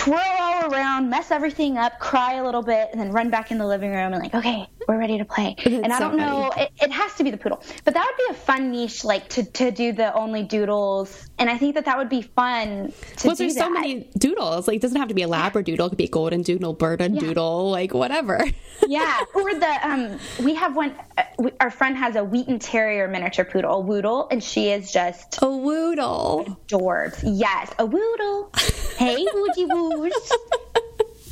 twirl 0.00 0.36
all 0.38 0.72
around, 0.72 1.10
mess 1.10 1.30
everything 1.30 1.76
up, 1.76 1.98
cry 1.98 2.34
a 2.34 2.44
little 2.44 2.62
bit, 2.62 2.88
and 2.90 2.98
then 2.98 3.12
run 3.12 3.28
back 3.28 3.50
in 3.50 3.58
the 3.58 3.66
living 3.66 3.90
room 3.90 4.14
and 4.14 4.22
like, 4.22 4.34
okay, 4.34 4.66
we're 4.88 4.98
ready 4.98 5.18
to 5.18 5.26
play. 5.26 5.54
and 5.66 5.92
I 5.92 5.98
don't 5.98 6.16
know, 6.16 6.50
it, 6.56 6.70
it, 6.80 6.90
has 6.90 7.14
to 7.16 7.24
be 7.24 7.30
the 7.30 7.36
poodle, 7.36 7.62
but 7.84 7.92
that 7.92 8.06
would 8.06 8.16
be 8.16 8.32
a 8.32 8.34
fun 8.34 8.70
niche, 8.70 9.04
like 9.04 9.28
to, 9.28 9.44
to 9.44 9.70
do 9.70 9.92
the 9.92 10.14
only 10.14 10.42
doodles. 10.42 11.28
And 11.38 11.50
I 11.50 11.58
think 11.58 11.74
that 11.74 11.84
that 11.84 11.98
would 11.98 12.08
be 12.08 12.22
fun 12.22 12.94
to 13.18 13.26
well, 13.26 13.36
there's 13.36 13.54
that. 13.56 13.64
so 13.64 13.70
many 13.70 14.10
doodles. 14.16 14.66
Like, 14.66 14.76
it 14.76 14.82
doesn't 14.82 14.98
have 14.98 15.08
to 15.08 15.14
be 15.14 15.22
a 15.22 15.28
Labrador. 15.28 15.74
It 15.74 15.88
could 15.90 15.98
be 15.98 16.04
a 16.04 16.08
golden 16.08 16.40
doodle, 16.42 16.72
Berta 16.72 17.10
yeah. 17.10 17.20
doodle, 17.20 17.70
like 17.70 17.92
whatever. 17.92 18.42
yeah. 18.88 19.22
Or 19.34 19.54
the, 19.54 19.86
um, 19.86 20.18
we 20.42 20.54
have 20.54 20.76
one, 20.76 20.94
uh, 21.18 21.24
we, 21.38 21.52
our 21.60 21.70
friend 21.70 21.94
has 21.98 22.16
a 22.16 22.24
Wheaten 22.24 22.58
Terrier 22.58 23.06
miniature 23.06 23.44
poodle, 23.44 23.74
a 23.74 23.80
Woodle, 23.80 24.28
and 24.30 24.42
she 24.42 24.70
is 24.70 24.90
just 24.90 25.42
a 25.42 25.50
Woodle. 25.50 26.58
Adored. 26.64 27.14
Yes, 27.22 27.70
a 27.78 27.84
Woodle. 27.84 28.50
hey, 28.96 29.26
Woody 29.34 29.66
Woos. 29.66 29.89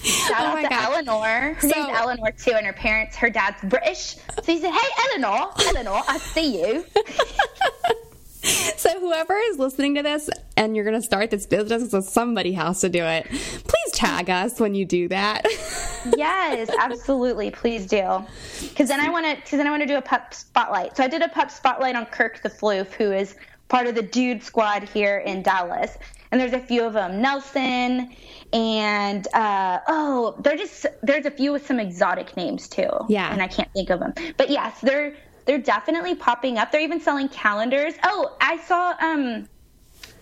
Shout 0.03 0.41
oh 0.41 0.45
out 0.45 0.63
to 0.63 0.69
God. 0.69 0.73
Eleanor. 0.73 1.55
Her 1.55 1.61
so, 1.61 1.69
name's 1.69 1.99
Eleanor 1.99 2.33
too, 2.33 2.53
and 2.53 2.67
her 2.67 2.73
parents, 2.73 3.17
her 3.17 3.31
dad's 3.31 3.61
British. 3.63 4.17
So 4.17 4.43
he 4.47 4.59
said, 4.59 4.73
"Hey, 4.73 4.89
Eleanor, 5.11 5.51
Eleanor, 5.67 6.03
I 6.09 6.19
see 6.19 6.63
you." 6.63 6.85
so 8.43 9.01
whoever 9.01 9.35
is 9.37 9.59
listening 9.59 9.97
to 9.97 10.03
this 10.03 10.31
and 10.57 10.77
you're 10.77 10.85
going 10.85 10.97
to 10.99 11.03
start 11.03 11.31
this 11.31 11.45
business 11.45 11.91
so 11.91 12.01
somebody 12.01 12.53
has 12.53 12.81
to 12.81 12.89
do 12.89 13.03
it 13.03 13.27
please 13.29 13.93
tag 13.93 14.31
us 14.31 14.61
when 14.61 14.75
you 14.75 14.85
do 14.85 15.09
that 15.09 15.45
yes 16.17 16.71
absolutely 16.79 17.51
please 17.51 17.85
do 17.87 18.25
because 18.69 18.89
then 18.89 19.01
i 19.01 19.11
want 19.11 19.27
to 19.27 19.35
because 19.35 19.59
then 19.59 19.67
i 19.67 19.71
want 19.71 19.83
to 19.83 19.89
do 19.89 19.97
a 19.97 20.03
pup 20.03 20.33
spotlight 20.33 20.97
so 20.97 21.03
i 21.03 21.09
did 21.09 21.21
a 21.21 21.29
pup 21.29 21.51
spotlight 21.51 21.97
on 21.97 22.07
kirk 22.07 22.41
the 22.43 22.49
floof 22.49 22.87
who 22.93 23.11
is 23.11 23.35
part 23.69 23.89
of 23.89 23.97
the 23.97 24.03
dude 24.03 24.43
squad 24.43 24.89
here 24.89 25.19
in 25.19 25.43
dallas 25.43 25.99
and 26.31 26.41
there's 26.41 26.53
a 26.53 26.61
few 26.61 26.85
of 26.85 26.93
them 26.93 27.21
nelson 27.21 28.11
and 28.53 29.29
uh, 29.35 29.81
oh 29.89 30.37
they're 30.43 30.57
just 30.57 30.87
there's 31.03 31.27
a 31.27 31.31
few 31.31 31.53
with 31.53 31.67
some 31.67 31.79
exotic 31.81 32.37
names 32.37 32.69
too 32.69 32.91
yeah 33.09 33.33
and 33.33 33.43
i 33.43 33.49
can't 33.49 33.73
think 33.75 33.91
of 33.91 34.01
them 34.01 34.13
but 34.37 34.51
yes 34.51 34.81
they're 34.81 35.15
they're 35.49 35.57
definitely 35.59 36.15
popping 36.15 36.59
up. 36.59 36.71
They're 36.71 36.83
even 36.83 37.01
selling 37.01 37.31
calendars. 37.31 37.95
Oh, 38.05 38.37
I 38.39 38.59
saw 38.59 38.95
um 39.01 39.49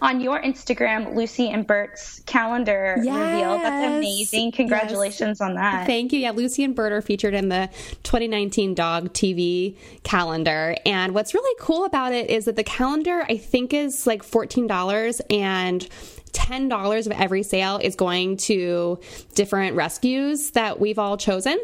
on 0.03 0.21
your 0.21 0.41
Instagram, 0.41 1.15
Lucy 1.15 1.49
and 1.49 1.67
Bert's 1.67 2.21
calendar 2.27 2.97
yes. 3.03 3.15
reveal. 3.15 3.59
That's 3.59 3.87
amazing. 3.87 4.53
Congratulations 4.53 5.39
yes. 5.39 5.41
on 5.41 5.55
that. 5.55 5.87
Thank 5.87 6.13
you. 6.13 6.21
Yeah, 6.21 6.33
Lucy 6.33 6.65
and 6.65 6.75
Bert 6.75 6.93
are 6.93 7.03
featured 7.03 7.35
in 7.35 7.49
the 7.49 7.69
2019 8.03 8.75
Dog 8.75 9.13
TV 9.13 9.77
calendar. 10.03 10.77
And 10.85 11.15
what's 11.15 11.35
really 11.35 11.57
cool 11.61 11.85
about 11.85 12.13
it 12.13 12.31
is 12.31 12.45
that 12.45 12.57
the 12.57 12.65
calendar, 12.65 13.25
I 13.29 13.37
think, 13.37 13.73
is 13.73 14.07
like 14.07 14.23
$14 14.23 15.21
and 15.31 15.89
$10 16.33 17.07
of 17.07 17.13
every 17.13 17.43
sale 17.43 17.79
is 17.83 17.97
going 17.97 18.37
to 18.37 19.01
different 19.35 19.75
rescues 19.77 20.51
that 20.51 20.79
we've 20.79 20.99
all 20.99 21.17
chosen. 21.17 21.59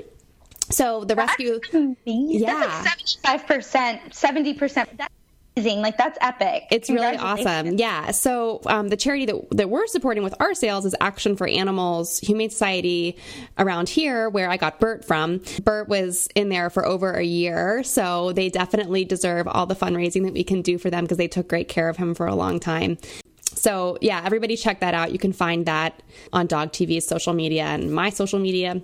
So 0.70 1.04
the 1.04 1.14
rescue, 1.14 1.60
yeah, 2.04 2.82
seventy-five 2.82 3.46
percent, 3.46 4.14
seventy 4.14 4.54
percent. 4.54 4.88
Like 5.56 5.98
that's 5.98 6.16
epic. 6.20 6.64
It's 6.70 6.88
really 6.88 7.16
awesome. 7.16 7.76
Yeah. 7.76 8.10
So 8.12 8.62
um, 8.66 8.88
the 8.88 8.96
charity 8.96 9.26
that 9.26 9.50
that 9.50 9.68
we're 9.68 9.86
supporting 9.86 10.22
with 10.22 10.34
our 10.40 10.54
sales 10.54 10.86
is 10.86 10.94
Action 11.00 11.36
for 11.36 11.46
Animals 11.46 12.18
Humane 12.20 12.50
Society 12.50 13.18
around 13.58 13.88
here, 13.90 14.30
where 14.30 14.48
I 14.48 14.56
got 14.56 14.80
Bert 14.80 15.04
from. 15.04 15.42
Bert 15.62 15.88
was 15.88 16.28
in 16.34 16.48
there 16.48 16.70
for 16.70 16.86
over 16.86 17.12
a 17.12 17.24
year, 17.24 17.82
so 17.82 18.32
they 18.32 18.48
definitely 18.48 19.04
deserve 19.04 19.46
all 19.46 19.66
the 19.66 19.76
fundraising 19.76 20.24
that 20.24 20.32
we 20.32 20.42
can 20.42 20.62
do 20.62 20.78
for 20.78 20.88
them 20.88 21.04
because 21.04 21.18
they 21.18 21.28
took 21.28 21.48
great 21.48 21.68
care 21.68 21.88
of 21.88 21.98
him 21.98 22.14
for 22.14 22.26
a 22.26 22.34
long 22.34 22.58
time. 22.58 22.96
So 23.54 23.98
yeah, 24.00 24.22
everybody 24.24 24.56
check 24.56 24.80
that 24.80 24.94
out. 24.94 25.12
You 25.12 25.18
can 25.18 25.32
find 25.32 25.66
that 25.66 26.02
on 26.32 26.46
Dog 26.46 26.72
TV's 26.72 27.06
social 27.06 27.34
media 27.34 27.64
and 27.64 27.94
my 27.94 28.08
social 28.10 28.38
media 28.38 28.82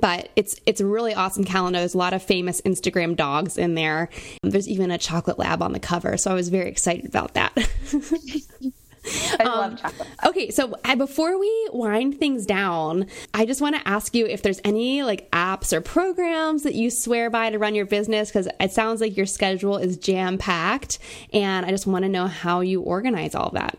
but 0.00 0.28
it's 0.36 0.60
it's 0.66 0.80
a 0.80 0.86
really 0.86 1.14
awesome 1.14 1.44
calendar. 1.44 1.78
There's 1.78 1.94
a 1.94 1.98
lot 1.98 2.12
of 2.12 2.22
famous 2.22 2.60
Instagram 2.62 3.16
dogs 3.16 3.56
in 3.58 3.74
there. 3.74 4.08
There's 4.42 4.68
even 4.68 4.90
a 4.90 4.98
chocolate 4.98 5.38
lab 5.38 5.62
on 5.62 5.72
the 5.72 5.80
cover, 5.80 6.16
so 6.16 6.30
I 6.30 6.34
was 6.34 6.48
very 6.48 6.68
excited 6.68 7.06
about 7.06 7.34
that. 7.34 7.52
I 9.38 9.44
love 9.44 9.72
um, 9.72 9.76
chocolate. 9.76 10.08
Okay, 10.24 10.50
so 10.50 10.74
uh, 10.84 10.96
before 10.96 11.38
we 11.38 11.68
wind 11.72 12.18
things 12.18 12.46
down, 12.46 13.06
I 13.34 13.44
just 13.44 13.60
want 13.60 13.76
to 13.76 13.86
ask 13.86 14.14
you 14.14 14.26
if 14.26 14.42
there's 14.42 14.60
any 14.64 15.02
like 15.02 15.30
apps 15.30 15.72
or 15.72 15.80
programs 15.80 16.62
that 16.62 16.74
you 16.74 16.90
swear 16.90 17.28
by 17.30 17.50
to 17.50 17.58
run 17.58 17.74
your 17.74 17.86
business 17.86 18.30
because 18.30 18.48
it 18.60 18.72
sounds 18.72 19.00
like 19.00 19.16
your 19.16 19.26
schedule 19.26 19.76
is 19.76 19.96
jam 19.96 20.38
packed, 20.38 20.98
and 21.32 21.66
I 21.66 21.70
just 21.70 21.86
want 21.86 22.04
to 22.04 22.08
know 22.08 22.26
how 22.26 22.60
you 22.60 22.80
organize 22.80 23.34
all 23.34 23.50
that. 23.50 23.78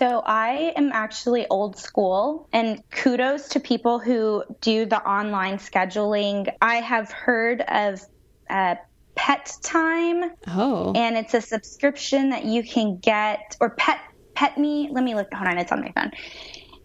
So 0.00 0.22
I 0.24 0.72
am 0.76 0.92
actually 0.92 1.46
old 1.48 1.76
school, 1.76 2.48
and 2.54 2.82
kudos 2.90 3.50
to 3.50 3.60
people 3.60 3.98
who 3.98 4.44
do 4.62 4.86
the 4.86 4.96
online 4.96 5.58
scheduling. 5.58 6.50
I 6.62 6.76
have 6.76 7.12
heard 7.12 7.60
of 7.60 8.00
uh, 8.48 8.76
Pet 9.14 9.54
Time. 9.62 10.30
Oh. 10.46 10.94
And 10.96 11.18
it's 11.18 11.34
a 11.34 11.42
subscription 11.42 12.30
that 12.30 12.46
you 12.46 12.62
can 12.62 12.96
get, 12.96 13.58
or 13.60 13.68
Pet 13.76 14.00
Pet 14.34 14.56
Me. 14.56 14.88
Let 14.90 15.04
me 15.04 15.14
look. 15.14 15.34
Hold 15.34 15.48
on, 15.48 15.58
it's 15.58 15.70
on 15.70 15.82
my 15.82 15.92
phone. 15.92 16.12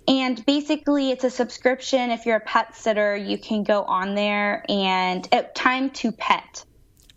And 0.10 0.46
basically, 0.46 1.12
it's 1.12 1.24
a 1.24 1.30
subscription. 1.30 2.12
If 2.12 2.26
you're 2.26 2.36
a 2.36 2.42
pet 2.42 2.76
sitter, 2.76 3.16
you 3.16 3.38
can 3.38 3.64
go 3.64 3.84
on 3.84 4.16
there 4.16 4.66
and 4.68 5.26
uh, 5.32 5.44
time 5.56 5.92
to 5.92 6.12
pet. 6.12 6.66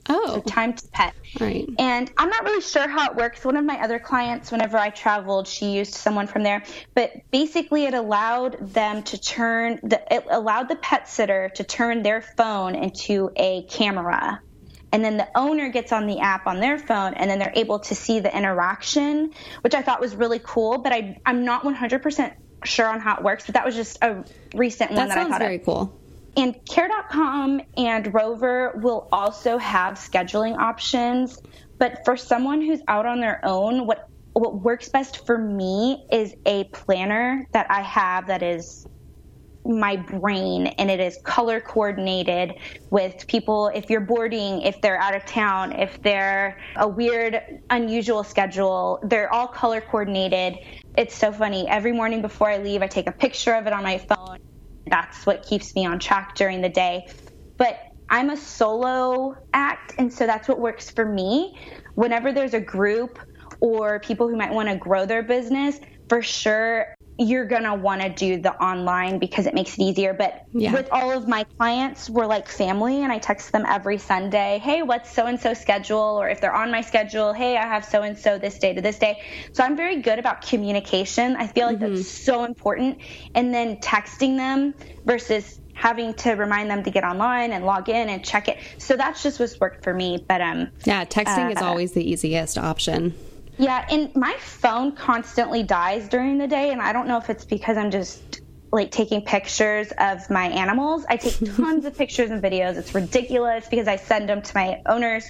Oh. 0.08 0.26
So 0.34 0.40
time 0.40 0.74
to 0.74 0.88
pet. 0.88 1.14
Right. 1.38 1.68
And 1.78 2.10
I'm 2.16 2.30
not 2.30 2.44
really 2.44 2.62
sure 2.62 2.88
how 2.88 3.10
it 3.10 3.16
works. 3.16 3.44
One 3.44 3.56
of 3.56 3.64
my 3.64 3.82
other 3.82 3.98
clients, 3.98 4.50
whenever 4.50 4.78
I 4.78 4.90
traveled, 4.90 5.46
she 5.46 5.72
used 5.72 5.94
someone 5.94 6.26
from 6.26 6.42
there. 6.42 6.62
But 6.94 7.30
basically, 7.30 7.84
it 7.84 7.94
allowed 7.94 8.72
them 8.72 9.02
to 9.04 9.18
turn 9.18 9.80
the 9.82 10.02
it 10.12 10.24
allowed 10.30 10.68
the 10.68 10.76
pet 10.76 11.08
sitter 11.08 11.50
to 11.56 11.64
turn 11.64 12.02
their 12.02 12.22
phone 12.22 12.74
into 12.74 13.30
a 13.36 13.62
camera. 13.64 14.40
And 14.90 15.04
then 15.04 15.18
the 15.18 15.28
owner 15.34 15.68
gets 15.68 15.92
on 15.92 16.06
the 16.06 16.20
app 16.20 16.46
on 16.46 16.60
their 16.60 16.78
phone, 16.78 17.12
and 17.14 17.30
then 17.30 17.38
they're 17.38 17.52
able 17.54 17.80
to 17.80 17.94
see 17.94 18.20
the 18.20 18.34
interaction, 18.34 19.32
which 19.60 19.74
I 19.74 19.82
thought 19.82 20.00
was 20.00 20.16
really 20.16 20.40
cool. 20.42 20.78
But 20.78 20.92
I, 20.92 21.20
I'm 21.26 21.44
not 21.44 21.62
100% 21.62 22.34
sure 22.64 22.86
on 22.86 23.00
how 23.00 23.16
it 23.16 23.22
works. 23.22 23.44
But 23.44 23.54
that 23.54 23.66
was 23.66 23.74
just 23.74 23.98
a 24.02 24.24
recent 24.54 24.92
one 24.92 25.08
that, 25.08 25.14
that 25.14 25.26
I 25.26 25.28
thought 25.28 25.40
very 25.40 25.56
of. 25.56 25.64
cool. 25.64 26.00
And 26.38 26.54
care.com 26.66 27.60
and 27.76 28.14
Rover 28.14 28.78
will 28.80 29.08
also 29.10 29.58
have 29.58 29.94
scheduling 29.94 30.56
options. 30.56 31.36
But 31.80 32.04
for 32.04 32.16
someone 32.16 32.62
who's 32.62 32.80
out 32.86 33.06
on 33.06 33.18
their 33.18 33.40
own, 33.44 33.88
what 33.88 34.08
what 34.34 34.62
works 34.62 34.88
best 34.88 35.26
for 35.26 35.36
me 35.36 36.06
is 36.12 36.32
a 36.46 36.62
planner 36.72 37.44
that 37.52 37.66
I 37.70 37.80
have 37.80 38.28
that 38.28 38.44
is 38.44 38.86
my 39.64 39.96
brain 39.96 40.68
and 40.68 40.92
it 40.92 41.00
is 41.00 41.18
color 41.24 41.60
coordinated 41.60 42.52
with 42.90 43.26
people. 43.26 43.72
If 43.74 43.90
you're 43.90 44.00
boarding 44.00 44.62
if 44.62 44.80
they're 44.80 45.00
out 45.00 45.16
of 45.16 45.26
town 45.26 45.72
if 45.72 46.00
they're 46.02 46.56
a 46.76 46.86
weird 46.86 47.42
unusual 47.68 48.22
schedule 48.22 49.00
they're 49.02 49.32
all 49.34 49.48
color 49.48 49.80
coordinated. 49.80 50.56
It's 50.96 51.16
so 51.16 51.32
funny. 51.32 51.66
Every 51.66 51.92
morning 51.92 52.22
before 52.22 52.48
i 52.48 52.58
leave 52.58 52.80
i 52.80 52.86
take 52.86 53.08
a 53.08 53.12
picture 53.12 53.54
of 53.54 53.66
it 53.66 53.72
on 53.72 53.82
my 53.82 53.98
phone 53.98 54.38
that's 54.90 55.26
what 55.26 55.42
keeps 55.42 55.74
me 55.74 55.86
on 55.86 55.98
track 55.98 56.34
during 56.34 56.60
the 56.60 56.68
day. 56.68 57.06
But 57.56 57.78
I'm 58.10 58.30
a 58.30 58.36
solo 58.36 59.36
act, 59.52 59.94
and 59.98 60.12
so 60.12 60.26
that's 60.26 60.48
what 60.48 60.60
works 60.60 60.90
for 60.90 61.04
me. 61.04 61.56
Whenever 61.94 62.32
there's 62.32 62.54
a 62.54 62.60
group 62.60 63.18
or 63.60 64.00
people 64.00 64.28
who 64.28 64.36
might 64.36 64.52
want 64.52 64.68
to 64.68 64.76
grow 64.76 65.06
their 65.06 65.22
business, 65.22 65.78
for 66.08 66.22
sure 66.22 66.86
you're 67.18 67.44
going 67.44 67.64
to 67.64 67.74
want 67.74 68.00
to 68.00 68.08
do 68.08 68.40
the 68.40 68.54
online 68.62 69.18
because 69.18 69.46
it 69.46 69.54
makes 69.54 69.74
it 69.74 69.82
easier. 69.82 70.14
But 70.14 70.44
yeah. 70.52 70.72
with 70.72 70.88
all 70.92 71.10
of 71.10 71.26
my 71.26 71.44
clients, 71.56 72.08
we're 72.08 72.26
like 72.26 72.48
family, 72.48 73.02
and 73.02 73.12
I 73.12 73.18
text 73.18 73.50
them 73.50 73.64
every 73.66 73.98
Sunday, 73.98 74.60
hey, 74.62 74.82
what's 74.82 75.12
so 75.12 75.26
and 75.26 75.38
so 75.38 75.52
schedule? 75.52 75.98
Or 75.98 76.28
if 76.28 76.40
they're 76.40 76.54
on 76.54 76.70
my 76.70 76.80
schedule, 76.80 77.32
hey, 77.32 77.56
I 77.56 77.66
have 77.66 77.84
so 77.84 78.02
and 78.02 78.16
so 78.16 78.38
this 78.38 78.58
day 78.58 78.72
to 78.72 78.80
this 78.80 78.98
day. 78.98 79.20
So 79.52 79.64
I'm 79.64 79.76
very 79.76 80.00
good 80.00 80.20
about 80.20 80.42
communication. 80.42 81.34
I 81.34 81.48
feel 81.48 81.66
like 81.66 81.78
mm-hmm. 81.78 81.96
that's 81.96 82.08
so 82.08 82.44
important. 82.44 82.98
And 83.34 83.52
then 83.52 83.78
texting 83.78 84.36
them 84.36 84.74
versus 85.04 85.60
having 85.74 86.12
to 86.12 86.32
remind 86.32 86.70
them 86.70 86.82
to 86.82 86.90
get 86.90 87.04
online 87.04 87.52
and 87.52 87.64
log 87.64 87.88
in 87.88 88.08
and 88.08 88.24
check 88.24 88.48
it. 88.48 88.58
So 88.78 88.96
that's 88.96 89.22
just 89.22 89.40
what's 89.40 89.58
worked 89.58 89.84
for 89.84 89.94
me. 89.94 90.24
But 90.28 90.40
um, 90.40 90.70
yeah, 90.84 91.04
texting 91.04 91.48
uh, 91.48 91.50
is 91.50 91.62
always 91.62 91.92
the 91.92 92.08
easiest 92.08 92.58
option. 92.58 93.14
Yeah, 93.58 93.84
and 93.90 94.14
my 94.14 94.34
phone 94.38 94.94
constantly 94.94 95.62
dies 95.62 96.08
during 96.08 96.38
the 96.38 96.46
day, 96.46 96.70
and 96.70 96.80
I 96.80 96.92
don't 96.92 97.08
know 97.08 97.18
if 97.18 97.28
it's 97.28 97.44
because 97.44 97.76
I'm 97.76 97.90
just 97.90 98.40
like 98.70 98.90
taking 98.90 99.22
pictures 99.22 99.92
of 99.98 100.28
my 100.30 100.46
animals. 100.48 101.04
I 101.08 101.16
take 101.16 101.38
tons 101.56 101.84
of 101.84 101.96
pictures 101.96 102.30
and 102.30 102.42
videos. 102.42 102.76
It's 102.76 102.94
ridiculous 102.94 103.66
because 103.68 103.88
I 103.88 103.96
send 103.96 104.28
them 104.28 104.42
to 104.42 104.52
my 104.54 104.80
owners. 104.86 105.24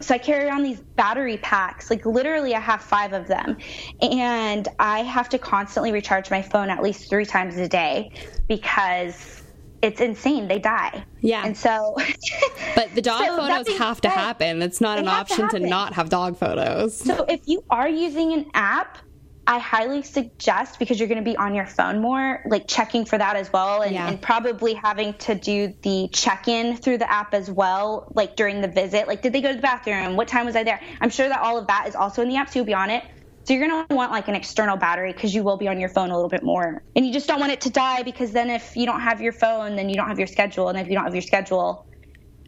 So 0.00 0.14
I 0.14 0.18
carry 0.18 0.46
around 0.46 0.64
these 0.64 0.80
battery 0.80 1.38
packs. 1.38 1.88
Like 1.88 2.04
literally, 2.04 2.54
I 2.54 2.60
have 2.60 2.82
five 2.82 3.12
of 3.12 3.28
them. 3.28 3.58
And 4.02 4.66
I 4.78 5.00
have 5.00 5.28
to 5.30 5.38
constantly 5.38 5.92
recharge 5.92 6.30
my 6.30 6.42
phone 6.42 6.68
at 6.68 6.82
least 6.82 7.08
three 7.08 7.26
times 7.26 7.56
a 7.56 7.68
day 7.68 8.10
because 8.48 9.39
it's 9.82 10.00
insane. 10.00 10.48
They 10.48 10.58
die. 10.58 11.04
Yeah. 11.20 11.44
And 11.44 11.56
so. 11.56 11.96
but 12.74 12.94
the 12.94 13.02
dog 13.02 13.24
so 13.24 13.36
photos 13.36 13.78
have 13.78 14.00
to 14.02 14.08
happen. 14.08 14.62
It's 14.62 14.80
not 14.80 14.98
an 14.98 15.08
option 15.08 15.48
to, 15.50 15.58
to, 15.58 15.66
not 15.66 15.94
have 15.94 16.08
dog 16.08 16.36
photos. 16.38 16.96
So 16.98 17.24
if 17.28 17.46
you 17.46 17.64
are 17.70 17.88
using 17.88 18.32
an 18.32 18.50
app, 18.54 18.98
I 19.46 19.58
highly 19.58 20.02
suggest 20.02 20.78
because 20.78 21.00
you're 21.00 21.08
going 21.08 21.24
to 21.24 21.28
be 21.28 21.36
on 21.36 21.54
your 21.54 21.66
phone 21.66 22.00
more, 22.00 22.42
like 22.46 22.68
checking 22.68 23.04
for 23.04 23.18
that 23.18 23.36
as 23.36 23.52
well, 23.52 23.82
and, 23.82 23.92
yeah. 23.92 24.08
and 24.08 24.20
probably 24.20 24.74
having 24.74 25.14
to 25.14 25.34
do 25.34 25.74
the 25.82 26.08
check 26.12 26.46
in 26.46 26.76
through 26.76 26.98
the 26.98 27.10
app 27.10 27.34
as 27.34 27.50
well, 27.50 28.12
like 28.14 28.36
during 28.36 28.60
the 28.60 28.68
visit. 28.68 29.08
Like, 29.08 29.22
did 29.22 29.32
they 29.32 29.40
go 29.40 29.48
to 29.48 29.56
the 29.56 29.62
bathroom? 29.62 30.16
What 30.16 30.28
time 30.28 30.46
was 30.46 30.54
I 30.54 30.62
there? 30.62 30.80
I'm 31.00 31.10
sure 31.10 31.28
that 31.28 31.40
all 31.40 31.58
of 31.58 31.66
that 31.66 31.88
is 31.88 31.96
also 31.96 32.22
in 32.22 32.28
the 32.28 32.36
app, 32.36 32.50
so 32.50 32.60
you'll 32.60 32.66
be 32.66 32.74
on 32.74 32.90
it. 32.90 33.02
So 33.44 33.54
you're 33.54 33.66
going 33.66 33.86
to 33.86 33.94
want 33.94 34.12
like 34.12 34.28
an 34.28 34.34
external 34.34 34.76
battery 34.76 35.12
because 35.12 35.34
you 35.34 35.42
will 35.42 35.56
be 35.56 35.66
on 35.66 35.80
your 35.80 35.88
phone 35.88 36.10
a 36.10 36.14
little 36.14 36.28
bit 36.28 36.42
more. 36.42 36.82
And 36.94 37.06
you 37.06 37.12
just 37.12 37.26
don't 37.26 37.40
want 37.40 37.52
it 37.52 37.60
to 37.62 37.70
die 37.70 38.02
because 38.02 38.32
then 38.32 38.50
if 38.50 38.76
you 38.76 38.86
don't 38.86 39.00
have 39.00 39.20
your 39.20 39.32
phone, 39.32 39.76
then 39.76 39.88
you 39.88 39.96
don't 39.96 40.08
have 40.08 40.18
your 40.18 40.28
schedule. 40.28 40.68
And 40.68 40.78
if 40.78 40.88
you 40.88 40.94
don't 40.94 41.04
have 41.04 41.14
your 41.14 41.22
schedule, 41.22 41.86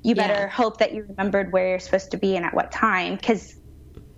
you 0.03 0.15
better 0.15 0.35
yeah. 0.35 0.49
hope 0.49 0.79
that 0.79 0.93
you 0.93 1.07
remembered 1.09 1.53
where 1.53 1.71
you're 1.71 1.79
supposed 1.79 2.11
to 2.11 2.17
be 2.19 2.37
and 2.37 2.45
at 2.45 2.55
what 2.55 2.73
time. 2.73 3.17
Because 3.17 3.55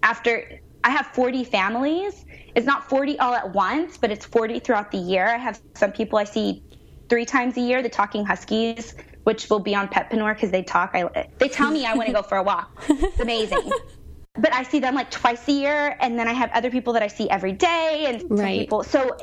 after 0.02 0.60
I 0.82 0.90
have 0.90 1.06
40 1.08 1.44
families, 1.44 2.24
it's 2.54 2.66
not 2.66 2.88
40 2.88 3.18
all 3.18 3.34
at 3.34 3.52
once, 3.52 3.96
but 3.96 4.10
it's 4.10 4.26
40 4.26 4.60
throughout 4.60 4.90
the 4.90 4.98
year. 4.98 5.26
I 5.28 5.38
have 5.38 5.60
some 5.74 5.92
people 5.92 6.18
I 6.18 6.24
see 6.24 6.62
three 7.08 7.24
times 7.24 7.56
a 7.56 7.60
year, 7.60 7.82
the 7.82 7.88
talking 7.88 8.24
huskies, 8.24 8.94
which 9.24 9.48
will 9.48 9.60
be 9.60 9.74
on 9.74 9.88
Petpreneur 9.88 10.34
because 10.34 10.50
they 10.50 10.62
talk. 10.62 10.90
I, 10.94 11.28
they 11.38 11.48
tell 11.48 11.70
me 11.70 11.84
I 11.86 11.94
want 11.94 12.08
to 12.08 12.12
go 12.12 12.22
for 12.22 12.38
a 12.38 12.42
walk. 12.42 12.70
It's 12.88 13.20
amazing. 13.20 13.70
but 14.36 14.52
I 14.52 14.62
see 14.64 14.80
them 14.80 14.94
like 14.94 15.10
twice 15.10 15.48
a 15.48 15.52
year, 15.52 15.96
and 16.00 16.18
then 16.18 16.28
I 16.28 16.32
have 16.32 16.50
other 16.52 16.70
people 16.70 16.92
that 16.94 17.02
I 17.02 17.08
see 17.08 17.28
every 17.30 17.52
day, 17.52 18.06
and 18.08 18.22
right. 18.30 18.60
people. 18.60 18.82
So 18.84 19.16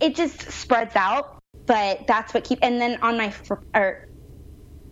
it 0.00 0.16
just 0.16 0.50
spreads 0.50 0.96
out. 0.96 1.26
But 1.66 2.08
that's 2.08 2.34
what 2.34 2.42
keep. 2.44 2.58
And 2.62 2.80
then 2.80 2.98
on 3.00 3.16
my 3.16 3.32
or 3.74 3.98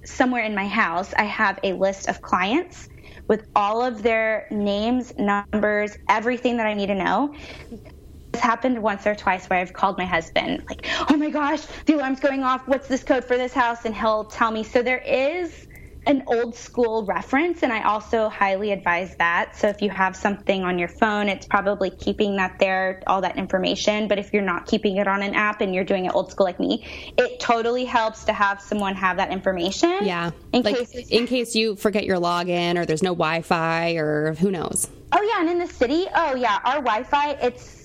somewhere 0.05 0.45
in 0.45 0.55
my 0.55 0.69
house, 0.69 1.13
I 1.17 1.25
have 1.25 1.59
a 1.65 1.73
list 1.73 2.09
of 2.09 2.23
clients 2.23 2.89
with 3.29 3.47
all 3.57 3.85
of 3.85 4.03
their 4.03 4.47
names, 4.51 5.13
numbers, 5.19 5.97
everything 6.09 6.59
that 6.59 6.67
I 6.67 6.75
need 6.75 6.87
to 6.87 6.95
know. 6.95 7.35
This 8.33 8.43
happened 8.43 8.83
once 8.83 9.07
or 9.07 9.15
twice 9.15 9.47
where 9.47 9.59
I've 9.59 9.73
called 9.73 9.99
my 9.99 10.05
husband, 10.05 10.63
like, 10.71 10.87
oh 11.11 11.17
my 11.17 11.31
gosh, 11.31 11.63
the 11.87 11.95
alarm's 11.95 12.21
going 12.21 12.45
off. 12.45 12.63
What's 12.69 12.89
this 12.89 13.03
code 13.03 13.25
for 13.25 13.37
this 13.37 13.55
house? 13.55 13.85
And 13.85 13.95
he'll 13.95 14.25
tell 14.25 14.51
me. 14.51 14.63
So 14.63 14.83
there 14.83 14.99
is 14.99 15.67
an 16.09 16.25
old 16.27 16.55
school 16.55 17.05
reference, 17.05 17.63
and 17.63 17.71
I 17.71 17.83
also 17.83 18.31
highly 18.31 18.73
advise 18.73 19.15
that. 19.17 19.55
So 19.55 19.69
if 19.69 19.83
you 19.83 19.91
have 19.91 20.17
something 20.17 20.65
on 20.65 20.79
your 20.79 20.89
phone, 20.89 21.29
it's 21.29 21.47
probably 21.47 21.91
keeping 21.91 22.37
that 22.37 22.59
there, 22.59 23.03
all 23.07 23.21
that 23.21 23.37
information. 23.37 24.09
But 24.09 24.19
if 24.19 24.33
you're 24.33 24.43
not 24.43 24.67
keeping 24.67 24.97
it 24.97 25.07
on 25.07 25.23
an 25.23 25.35
app 25.35 25.61
and 25.61 25.75
you're 25.75 25.85
doing 25.85 26.07
it 26.07 26.15
old 26.15 26.31
school 26.31 26.47
like 26.47 26.59
me, 26.59 27.13
it 27.19 27.39
totally 27.39 27.85
helps 27.85 28.25
to 28.25 28.33
have 28.33 28.61
someone 28.63 28.95
have 28.95 29.19
that 29.19 29.31
information. 29.31 29.99
Yeah. 30.03 30.31
In 30.55 30.63
like 30.63 30.79
case 30.79 31.09
in 31.11 31.27
case 31.27 31.55
you 31.55 31.77
forget 31.77 32.07
your 32.07 32.17
login 32.17 32.79
or 32.79 32.87
there's 32.87 33.03
no 33.03 33.11
Wi-Fi 33.11 33.93
or 33.93 34.33
who 34.35 34.51
knows. 34.51 34.89
Oh 35.13 35.23
yeah, 35.23 35.41
and 35.41 35.51
in 35.51 35.59
the 35.59 35.67
city, 35.67 36.07
oh 36.15 36.35
yeah, 36.35 36.59
our 36.65 36.77
Wi-Fi 36.77 37.33
it's 37.43 37.78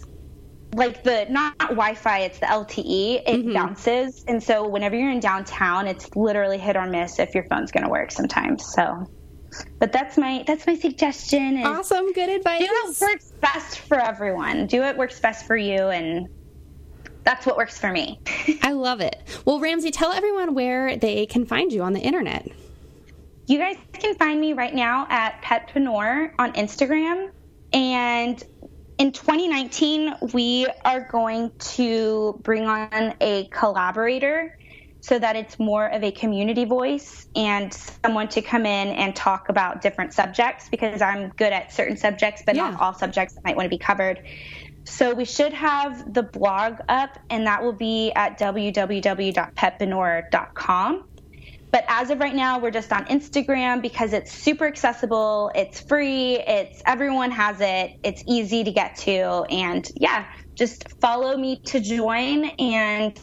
like 0.74 1.04
the 1.04 1.26
not 1.30 1.58
Wi-Fi, 1.60 2.20
it's 2.20 2.40
the 2.40 2.48
LTE. 2.48 3.24
It 3.26 3.28
mm-hmm. 3.28 3.54
bounces, 3.54 4.24
and 4.28 4.42
so 4.42 4.68
whenever 4.68 4.96
you're 4.96 5.12
in 5.12 5.20
downtown, 5.20 5.88
it's 5.88 6.16
literally 6.16 6.58
hit 6.58 6.76
or 6.76 6.86
miss 6.86 7.20
if 7.20 7.34
your 7.34 7.46
phone's 7.46 7.72
going 7.72 7.84
to 7.84 7.90
work 7.90 8.12
sometimes. 8.12 8.66
So 8.74 9.08
but 9.80 9.92
that's 9.92 10.18
my 10.18 10.44
that's 10.48 10.66
my 10.66 10.76
suggestion. 10.76 11.64
Awesome, 11.64 12.12
good 12.14 12.30
advice. 12.30 12.62
Do 12.62 12.68
what 12.68 13.02
works 13.02 13.32
best 13.42 13.80
for 13.80 14.00
everyone. 14.00 14.68
Do 14.68 14.82
what 14.82 14.98
works 14.98 15.20
best 15.20 15.46
for 15.46 15.58
you, 15.58 15.88
and 15.88 16.28
that's 17.24 17.46
what 17.46 17.58
works 17.58 17.80
for 17.80 17.92
me. 17.92 18.20
I 18.62 18.72
love 18.72 19.02
it. 19.02 19.22
Well, 19.46 19.60
Ramsey, 19.60 19.92
tell 19.92 20.12
everyone 20.12 20.54
where 20.54 20.98
they 20.98 21.26
can 21.26 21.46
find 21.46 21.72
you 21.72 21.84
on 21.84 21.94
the 21.94 22.02
internet. 22.02 22.48
You 23.46 23.58
guys 23.58 23.78
can 23.92 24.16
find 24.16 24.40
me 24.40 24.54
right 24.54 24.74
now 24.74 25.06
at 25.10 25.42
Petpreneur 25.42 26.34
on 26.40 26.54
Instagram. 26.54 27.32
And 27.74 28.42
in 28.98 29.12
2019, 29.12 30.16
we 30.34 30.68
are 30.86 31.08
going 31.12 31.52
to 31.60 32.40
bring 32.44 32.66
on 32.66 33.14
a 33.20 33.50
collaborator 33.52 34.58
so 35.02 35.20
that 35.20 35.36
it's 35.36 35.60
more 35.60 35.88
of 35.88 36.02
a 36.04 36.12
community 36.12 36.64
voice 36.64 37.28
and 37.36 37.74
someone 37.74 38.30
to 38.30 38.42
come 38.42 38.66
in 38.66 38.88
and 38.90 39.14
talk 39.16 39.50
about 39.50 39.82
different 39.82 40.14
subjects 40.14 40.70
because 40.70 41.02
I'm 41.02 41.30
good 41.30 41.52
at 41.52 41.74
certain 41.74 41.98
subjects, 41.98 42.44
but 42.46 42.56
yeah. 42.56 42.70
not 42.70 42.80
all 42.80 42.94
subjects 42.94 43.34
that 43.36 43.44
might 43.44 43.58
want 43.58 43.66
to 43.66 43.70
be 43.70 43.78
covered. 43.78 44.24
So 44.86 45.14
we 45.14 45.26
should 45.26 45.52
have 45.54 46.14
the 46.14 46.24
blog 46.24 46.76
up, 46.88 47.20
and 47.30 47.46
that 47.48 47.62
will 47.64 47.74
be 47.74 48.14
at 48.16 48.40
www.petpreneur.com. 48.40 51.04
But 51.74 51.86
as 51.88 52.12
of 52.12 52.20
right 52.20 52.36
now, 52.36 52.60
we're 52.60 52.70
just 52.70 52.94
on 52.94 53.06
Instagram 53.06 53.82
because 53.82 54.14
it's 54.14 54.32
super 54.32 54.68
accessible, 54.68 55.52
it's 55.56 55.82
free, 55.82 56.36
it's 56.36 56.84
everyone 56.86 57.32
has 57.32 57.60
it, 57.62 57.94
it's 58.04 58.24
easy 58.28 58.64
to 58.64 58.72
get 58.72 58.96
to, 58.98 59.44
and 59.50 59.84
yeah, 59.96 60.28
just 60.54 60.88
follow 61.02 61.36
me 61.36 61.60
to 61.66 61.80
join. 61.80 62.46
And 62.60 63.20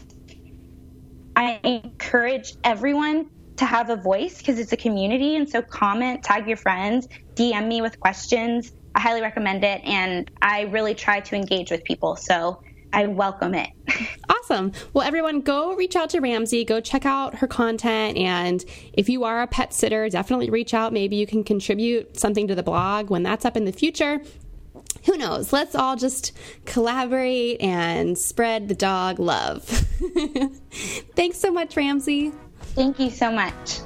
I 1.33 1.61
encourage 1.63 2.51
everyone 2.65 3.29
to 3.55 3.63
have 3.63 3.89
a 3.89 3.95
voice 3.95 4.39
because 4.39 4.59
it's 4.59 4.73
a 4.73 4.77
community, 4.77 5.37
and 5.37 5.47
so 5.47 5.61
comment, 5.61 6.21
tag 6.21 6.45
your 6.45 6.57
friends, 6.57 7.07
DM 7.35 7.69
me 7.69 7.81
with 7.81 8.01
questions. 8.01 8.73
I 8.93 8.99
highly 8.99 9.21
recommend 9.21 9.63
it, 9.63 9.79
and 9.85 10.29
I 10.41 10.63
really 10.63 10.93
try 10.93 11.21
to 11.21 11.37
engage 11.37 11.71
with 11.71 11.85
people. 11.85 12.17
So 12.17 12.61
I 12.93 13.07
welcome 13.07 13.53
it. 13.53 13.69
awesome. 14.29 14.71
Well, 14.93 15.05
everyone, 15.05 15.41
go 15.41 15.75
reach 15.75 15.95
out 15.95 16.09
to 16.11 16.19
Ramsey, 16.19 16.65
go 16.65 16.81
check 16.81 17.05
out 17.05 17.35
her 17.35 17.47
content. 17.47 18.17
And 18.17 18.63
if 18.93 19.09
you 19.09 19.23
are 19.23 19.41
a 19.41 19.47
pet 19.47 19.73
sitter, 19.73 20.07
definitely 20.09 20.49
reach 20.49 20.73
out. 20.73 20.93
Maybe 20.93 21.15
you 21.15 21.25
can 21.25 21.43
contribute 21.43 22.19
something 22.19 22.47
to 22.47 22.55
the 22.55 22.63
blog 22.63 23.09
when 23.09 23.23
that's 23.23 23.45
up 23.45 23.55
in 23.55 23.65
the 23.65 23.71
future. 23.71 24.21
Who 25.05 25.17
knows? 25.17 25.51
Let's 25.51 25.73
all 25.73 25.95
just 25.95 26.33
collaborate 26.65 27.59
and 27.61 28.17
spread 28.17 28.67
the 28.67 28.75
dog 28.75 29.19
love. 29.19 29.63
Thanks 31.15 31.39
so 31.39 31.51
much, 31.51 31.75
Ramsey. 31.75 32.31
Thank 32.75 32.99
you 32.99 33.09
so 33.09 33.31
much. 33.31 33.79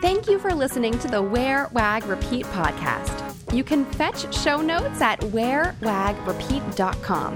Thank 0.00 0.28
you 0.28 0.38
for 0.38 0.52
listening 0.54 0.98
to 1.00 1.08
the 1.08 1.22
Wear, 1.22 1.68
Wag, 1.72 2.06
Repeat 2.06 2.46
podcast. 2.46 3.31
You 3.52 3.64
can 3.64 3.84
fetch 3.84 4.34
show 4.34 4.62
notes 4.62 5.02
at 5.02 5.20
wearwagrepeat.com. 5.20 7.34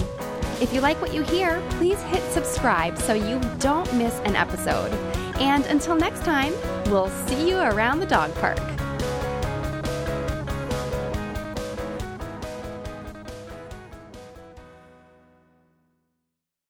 If 0.59 0.73
you 0.73 0.81
like 0.81 0.99
what 1.03 1.13
you 1.13 1.23
hear, 1.23 1.63
please 1.73 2.01
hit 2.05 2.23
subscribe 2.33 2.97
so 2.97 3.13
you 3.13 3.39
don't 3.59 3.95
miss 3.95 4.19
an 4.21 4.35
episode. 4.35 4.91
And 5.39 5.67
until 5.67 5.95
next 5.95 6.25
time, 6.25 6.55
we'll 6.87 7.11
see 7.27 7.47
you 7.47 7.59
around 7.59 8.01
the 8.01 8.07
dog 8.07 8.35
park. 8.37 8.59